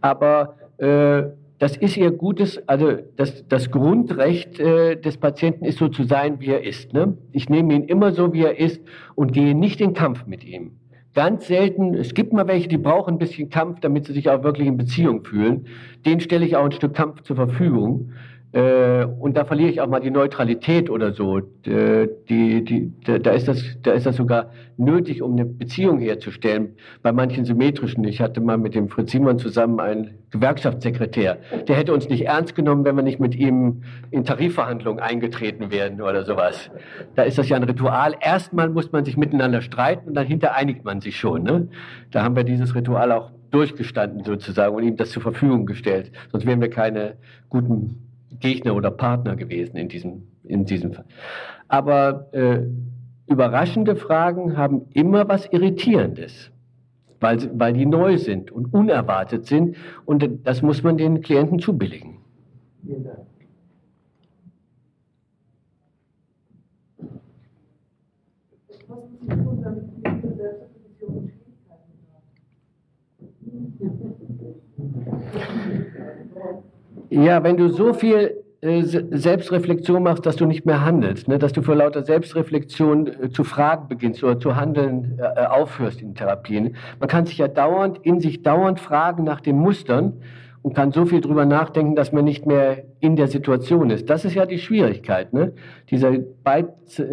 [0.02, 1.24] Aber äh,
[1.60, 6.40] das ist ihr gutes, also das, das Grundrecht äh, des Patienten ist so zu sein,
[6.40, 6.94] wie er ist.
[6.94, 7.18] Ne?
[7.32, 8.82] Ich nehme ihn immer so, wie er ist
[9.14, 10.80] und gehe nicht in Kampf mit ihm.
[11.16, 14.44] Ganz selten, es gibt mal welche, die brauchen ein bisschen Kampf, damit sie sich auch
[14.44, 15.66] wirklich in Beziehung fühlen.
[16.06, 18.12] Den stelle ich auch ein Stück Kampf zur Verfügung.
[18.56, 21.42] Äh, und da verliere ich auch mal die Neutralität oder so.
[21.42, 26.78] Die, die, da, ist das, da ist das sogar nötig, um eine Beziehung herzustellen.
[27.02, 28.06] Bei manchen symmetrischen.
[28.06, 31.38] Ich hatte mal mit dem Fritz Simon zusammen einen Gewerkschaftssekretär.
[31.68, 36.02] Der hätte uns nicht ernst genommen, wenn wir nicht mit ihm in Tarifverhandlungen eingetreten wären
[36.02, 36.72] oder sowas.
[37.16, 38.16] Da ist das ja ein Ritual.
[38.22, 41.44] Erstmal muss man sich miteinander streiten und dann hinter einigt man sich schon.
[41.44, 41.68] Ne?
[42.12, 46.14] Da haben wir dieses Ritual auch durchgestanden sozusagen und ihm das zur Verfügung gestellt.
[46.32, 47.16] Sonst wären wir keine
[47.50, 48.05] guten
[48.40, 51.06] Gegner oder Partner gewesen in diesem, in diesem Fall.
[51.68, 52.62] Aber äh,
[53.28, 56.52] überraschende Fragen haben immer was Irritierendes,
[57.20, 59.78] weil, weil die neu sind und unerwartet sind.
[60.06, 62.18] Und das muss man den Klienten zubilligen.
[62.84, 63.20] Vielen Dank.
[68.88, 72.36] Was muss ich tun, damit die Selbstreflexion Schwierigkeiten haben?
[77.16, 81.40] Ja, wenn du so viel äh, Selbstreflexion machst, dass du nicht mehr handelst, ne?
[81.40, 86.02] dass du vor lauter Selbstreflexion äh, zu fragen beginnst oder zu handeln äh, äh, aufhörst
[86.02, 86.76] in Therapien.
[87.00, 90.22] Man kann sich ja dauernd, in sich dauernd fragen nach den Mustern
[90.62, 94.10] und kann so viel drüber nachdenken, dass man nicht mehr in der Situation ist.
[94.10, 95.54] Das ist ja die Schwierigkeit, ne?
[95.90, 96.16] dieser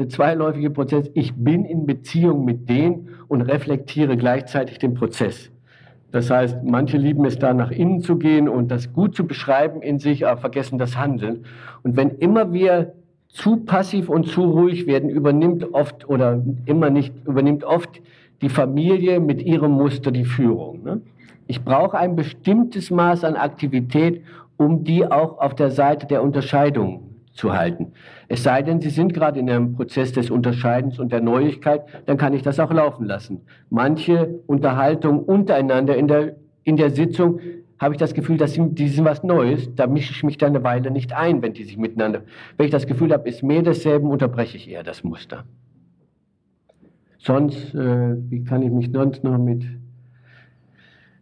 [0.08, 1.10] zweiläufige Prozess.
[1.14, 5.52] Ich bin in Beziehung mit denen und reflektiere gleichzeitig den Prozess.
[6.12, 9.80] Das heißt, manche lieben es da nach innen zu gehen und das gut zu beschreiben
[9.80, 11.46] in sich, aber vergessen das Handeln.
[11.82, 12.92] Und wenn immer wir
[13.28, 18.02] zu passiv und zu ruhig werden, übernimmt oft oder immer nicht, übernimmt oft
[18.42, 20.82] die Familie mit ihrem Muster die Führung.
[20.82, 21.00] Ne?
[21.46, 24.22] Ich brauche ein bestimmtes Maß an Aktivität,
[24.58, 27.92] um die auch auf der Seite der Unterscheidung zu halten.
[28.28, 32.16] Es sei denn, Sie sind gerade in einem Prozess des Unterscheidens und der Neuigkeit, dann
[32.16, 33.42] kann ich das auch laufen lassen.
[33.70, 37.40] Manche Unterhaltungen untereinander in der, in der Sitzung
[37.78, 40.54] habe ich das Gefühl, dass sie, die sind was Neues, da mische ich mich dann
[40.54, 42.22] eine Weile nicht ein, wenn die sich miteinander.
[42.56, 45.44] Wenn ich das Gefühl habe, ist mehr desselben, unterbreche ich eher das Muster.
[47.18, 49.62] Sonst, äh, wie kann ich mich sonst noch mit.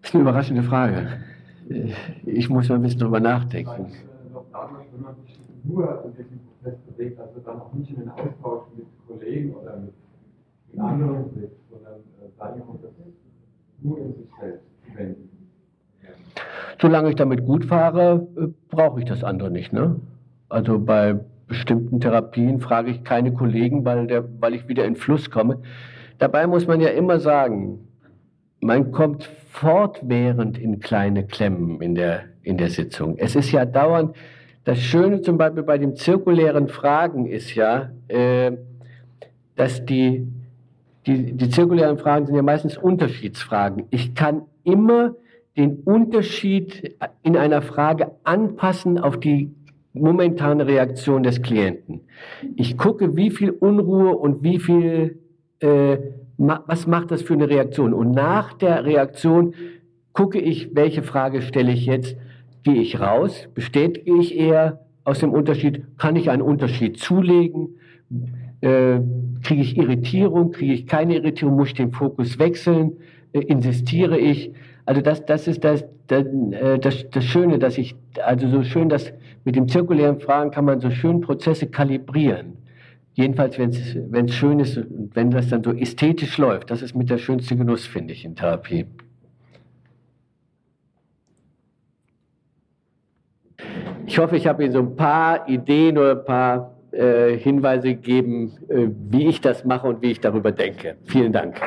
[0.00, 1.08] Das ist eine überraschende Frage.
[1.70, 1.92] Äh,
[2.26, 3.92] ich muss mal ein bisschen drüber nachdenken.
[4.92, 5.40] Wenn man sich
[5.70, 9.76] nur in diesem Prozess bewegt, also dann auch nicht in den Austausch mit Kollegen oder
[9.76, 9.94] mit,
[10.78, 13.16] anderen trifft, sondern äh, seine Kompetenz
[13.82, 15.28] nur in sich selbst wenden.
[16.80, 19.72] Solange ich damit gut fahre, äh, brauche ich das andere nicht.
[19.72, 19.96] Ne?
[20.48, 21.18] Also bei
[21.48, 25.58] bestimmten Therapien frage ich keine Kollegen, weil, der, weil ich wieder in Fluss komme.
[26.18, 27.88] Dabei muss man ja immer sagen,
[28.60, 33.16] man kommt fortwährend in kleine Klemmen in der, in der Sitzung.
[33.18, 34.14] Es ist ja dauernd,
[34.70, 38.52] das Schöne zum Beispiel bei den zirkulären Fragen ist ja, äh,
[39.56, 40.28] dass die,
[41.08, 43.86] die, die zirkulären Fragen sind ja meistens Unterschiedsfragen.
[43.90, 45.16] Ich kann immer
[45.56, 46.94] den Unterschied
[47.24, 49.52] in einer Frage anpassen auf die
[49.92, 52.02] momentane Reaktion des Klienten.
[52.54, 55.18] Ich gucke, wie viel Unruhe und wie viel,
[55.58, 55.98] äh,
[56.38, 57.92] was macht das für eine Reaktion?
[57.92, 59.52] Und nach der Reaktion
[60.12, 62.16] gucke ich, welche Frage stelle ich jetzt
[62.62, 67.76] gehe ich raus, bestätige ich eher aus dem Unterschied, kann ich einen Unterschied zulegen,
[68.60, 69.00] äh,
[69.42, 72.92] kriege ich Irritierung, kriege ich keine Irritierung, muss ich den Fokus wechseln,
[73.32, 74.52] äh, insistiere ich.
[74.84, 77.94] Also das, das ist das, das, äh, das, das Schöne, dass ich,
[78.24, 79.12] also so schön, dass
[79.44, 82.58] mit dem zirkulären Fragen kann man so schön Prozesse kalibrieren.
[83.14, 87.10] Jedenfalls, wenn es schön ist und wenn das dann so ästhetisch läuft, das ist mit
[87.10, 88.86] der schönste Genuss, finde ich, in Therapie.
[94.06, 98.52] Ich hoffe, ich habe Ihnen so ein paar Ideen oder ein paar äh, Hinweise gegeben,
[98.68, 100.96] äh, wie ich das mache und wie ich darüber denke.
[101.04, 101.60] Vielen Dank.